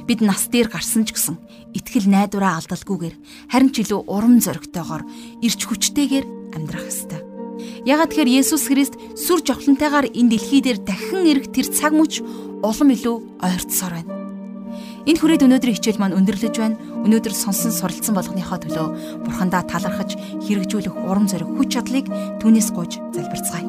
Бид 0.08 0.24
нас 0.24 0.48
дээр 0.48 0.72
гарсан 0.72 1.04
ч 1.04 1.12
гэсэн 1.12 1.36
итгэл 1.76 2.08
найдвараа 2.08 2.64
алдалгүйгээр 2.64 3.16
харин 3.52 3.72
ч 3.76 3.84
илүү 3.84 4.08
урам 4.08 4.40
зоригтойгоор 4.40 5.04
ирч 5.44 5.68
хүчтэйгээр 5.68 6.56
амьдрах 6.56 6.88
ёстой. 6.88 7.20
Ягаад 7.84 8.16
тэгэхээр 8.16 8.40
Есүс 8.40 8.72
Христ 8.72 8.96
сүр 9.20 9.44
жавхлантайгаар 9.44 10.16
энэ 10.16 10.32
дэлхий 10.32 10.64
дээр 10.64 10.80
дахин 10.80 11.28
ирэх 11.28 11.52
тэр 11.52 11.68
цаг 11.68 11.92
мөч 11.92 12.24
улам 12.64 12.90
илүү 12.96 13.16
ойртсоор 13.44 13.96
байна. 14.00 14.17
Энэ 15.08 15.20
хүрээд 15.24 15.48
өнөөдрийн 15.48 15.78
хичээл 15.80 16.04
маань 16.04 16.20
өндөрлөж 16.20 16.56
байна. 16.60 16.76
Өнөөдөр 17.08 17.32
сонсон 17.32 17.72
суралцсан 17.72 18.12
болгоныхоо 18.12 18.60
төлөө 18.60 18.88
бурхандаа 19.24 19.64
талархаж 19.64 20.20
хэрэгжүүлэх 20.44 21.00
урам 21.08 21.32
зориг 21.32 21.48
хүч 21.48 21.80
чадлыг 21.80 22.12
түүнээс 22.44 22.76
гуйж 22.76 23.00
залбирцгаая. 23.16 23.64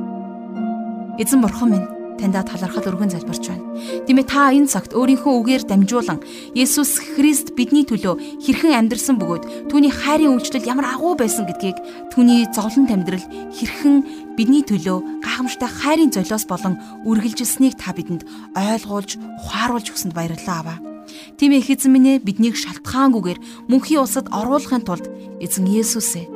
Эзэн 1.22 1.38
бурхан 1.38 1.70
минь 1.70 1.86
таньда 2.18 2.42
талархал 2.42 2.90
өргөн 2.90 3.14
залбирч 3.14 3.54
байна. 3.54 3.62
Тиймээ 4.10 4.26
та 4.26 4.50
энэ 4.50 4.66
цагт 4.66 4.98
өөрийнхөө 4.98 5.34
үгээр 5.38 5.62
дамжуулан 5.70 6.18
Есүс 6.58 6.98
Христ 7.14 7.54
бидний 7.54 7.86
төлөө 7.86 8.42
хэрхэн 8.42 8.74
амьдрсан 8.74 9.22
бөгөөд 9.22 9.70
түүний 9.70 9.94
хайрын 9.94 10.34
үйлчлэл 10.34 10.66
ямар 10.66 10.90
агуу 10.90 11.14
байсан 11.14 11.46
гэдгийг 11.46 11.78
түүний 12.10 12.50
зовлон 12.50 12.90
амьдрал 12.90 13.22
хэрхэн 13.54 14.34
бидний 14.34 14.66
төлөө 14.66 15.22
гайхамшигтай 15.22 15.70
хайрын 15.70 16.10
золиос 16.10 16.50
болон 16.50 16.74
үргэлжилсэнийг 17.06 17.78
та 17.78 17.94
бидэнд 17.94 18.26
ойлгуулж, 18.58 19.22
ухааруулж 19.38 19.86
өгсөнд 19.94 20.18
баярлалаа 20.18 20.58
аваа. 20.58 20.97
Тийм 21.38 21.52
ээ 21.52 21.64
эзэн 21.64 21.92
минь 21.92 22.08
ээ 22.18 22.24
биднийг 22.24 22.56
шалтгаангүйгээр 22.58 23.70
мөнхийн 23.70 24.04
усад 24.04 24.26
оруулахын 24.30 24.84
тулд 24.84 25.06
эзэн 25.38 25.66
Есүсээ 25.66 26.26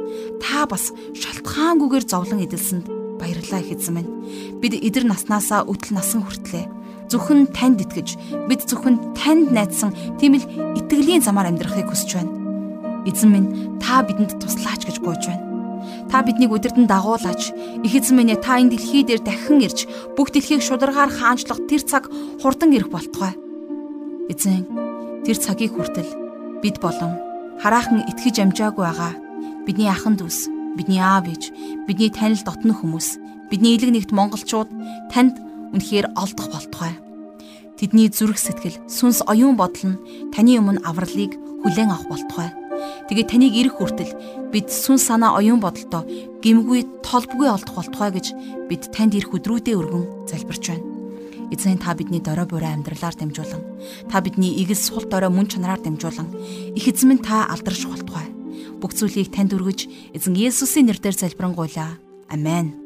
та 0.43 0.67
бас 0.67 0.91
шалтгаангүйгээр 1.15 2.05
зовлон 2.07 2.45
эдэлсэнд 2.47 2.87
баярлалаа 3.19 3.63
эзэн 3.63 3.95
минь. 3.95 4.11
Бид 4.59 4.75
эдэр 4.79 5.07
наснаасаа 5.07 5.67
үтэл 5.67 5.95
насан 5.95 6.27
хүртлээ 6.27 6.83
зөвхөн 7.13 7.53
танд 7.53 7.85
итгэж 7.85 8.17
бид 8.49 8.65
зөвхөн 8.65 9.13
танд 9.13 9.53
найдсан 9.53 9.93
тийм 10.17 10.41
л 10.41 10.49
итгэлийн 10.81 11.21
замаар 11.21 11.53
амьдрахыг 11.53 11.93
хүсэж 11.93 12.11
байна. 12.17 12.33
Эзэн 13.05 13.31
минь 13.31 13.49
та 13.85 14.01
бидэнд 14.01 14.41
туслаач 14.41 14.89
гэж 14.89 14.97
гуйж 15.05 15.29
байна. 15.29 15.45
Та 16.09 16.23
биднийг 16.25 16.55
өдөртөн 16.57 16.89
дагуулаач. 16.89 17.53
Их 17.85 17.93
эзэн 17.93 18.17
минь 18.17 18.33
та 18.41 18.57
энэ 18.57 18.73
дэлхий 18.73 19.05
дээр 19.05 19.21
дахин 19.21 19.61
ирж 19.61 19.85
бүх 20.17 20.33
дэлхийг 20.33 20.65
шударгаар 20.65 21.11
хаанчлах 21.13 21.61
тэр 21.69 21.83
цаг 21.85 22.09
хурдан 22.41 22.73
ирэх 22.73 22.89
болтугай. 22.89 23.37
Эзэн 24.31 24.67
тэр 25.27 25.39
цагийг 25.39 25.75
хүртэл 25.75 26.11
бид 26.63 26.79
болон 26.79 27.19
хараахан 27.63 28.07
итгэж 28.11 28.37
амжаагүй 28.43 28.85
байгаа 28.85 29.13
бидний 29.67 29.89
ахын 29.91 30.19
дүүс 30.19 30.63
бидний 30.77 31.01
аав 31.01 31.29
ээж, 31.29 31.53
бидний 31.87 32.11
танил 32.11 32.41
дотно 32.45 32.73
хүмүүс, 32.73 33.21
бидний 33.51 33.77
элэг 33.77 33.93
нэгт 33.93 34.11
монголчууд 34.13 34.69
танд 35.13 35.37
үнэхээр 35.77 36.17
олдох 36.17 36.49
болтугай. 36.49 36.97
Тэдний 37.77 38.09
зүрх 38.09 38.39
сэтгэл, 38.41 38.81
сүнс 38.89 39.21
оюун 39.29 39.57
бодол 39.57 39.97
нь 39.97 40.01
таны 40.33 40.57
өмнө 40.61 40.85
авралыг 40.87 41.37
хүлээн 41.65 41.93
авах 41.93 42.09
болтугай. 42.09 42.51
Тэгээд 43.09 43.31
таныг 43.31 43.53
ирэх 43.53 43.77
хүртэл 43.77 44.13
бид 44.53 44.73
сүнс 44.73 45.07
санаа 45.07 45.37
оюун 45.37 45.61
бодолтой 45.61 46.09
гимгүй 46.41 46.89
толбгүй 47.05 47.49
олдох 47.53 47.77
болтугай 47.77 48.11
гэж 48.17 48.27
бид 48.69 48.83
танд 48.95 49.15
ирэх 49.15 49.35
өдрүүдээ 49.37 49.77
өргөн 49.77 50.29
залбирч 50.31 50.65
байна. 50.73 50.92
Эзэн 51.53 51.77
та 51.77 51.93
бидний 51.93 52.25
дорой 52.25 52.49
буруу 52.49 52.73
амьдралаар 52.73 53.13
дамжуулан 53.13 53.63
та 54.09 54.25
бидний 54.25 54.57
игэл 54.65 54.81
сул 54.81 55.05
дорой 55.05 55.29
мөн 55.29 55.53
чанараар 55.53 55.85
дамжуулан 55.85 56.33
их 56.73 56.89
эзэн 56.89 57.09
минь 57.13 57.21
та 57.21 57.45
алдарш 57.53 57.85
болтугай 57.85 58.33
бүх 58.81 58.97
зүйлийг 58.97 59.31
танд 59.31 59.55
өргөж 59.55 59.87
эзэн 60.17 60.35
Есүсийн 60.35 60.91
нэрээр 60.91 61.15
залбирanгуйлаа. 61.15 62.03
Амен. 62.27 62.82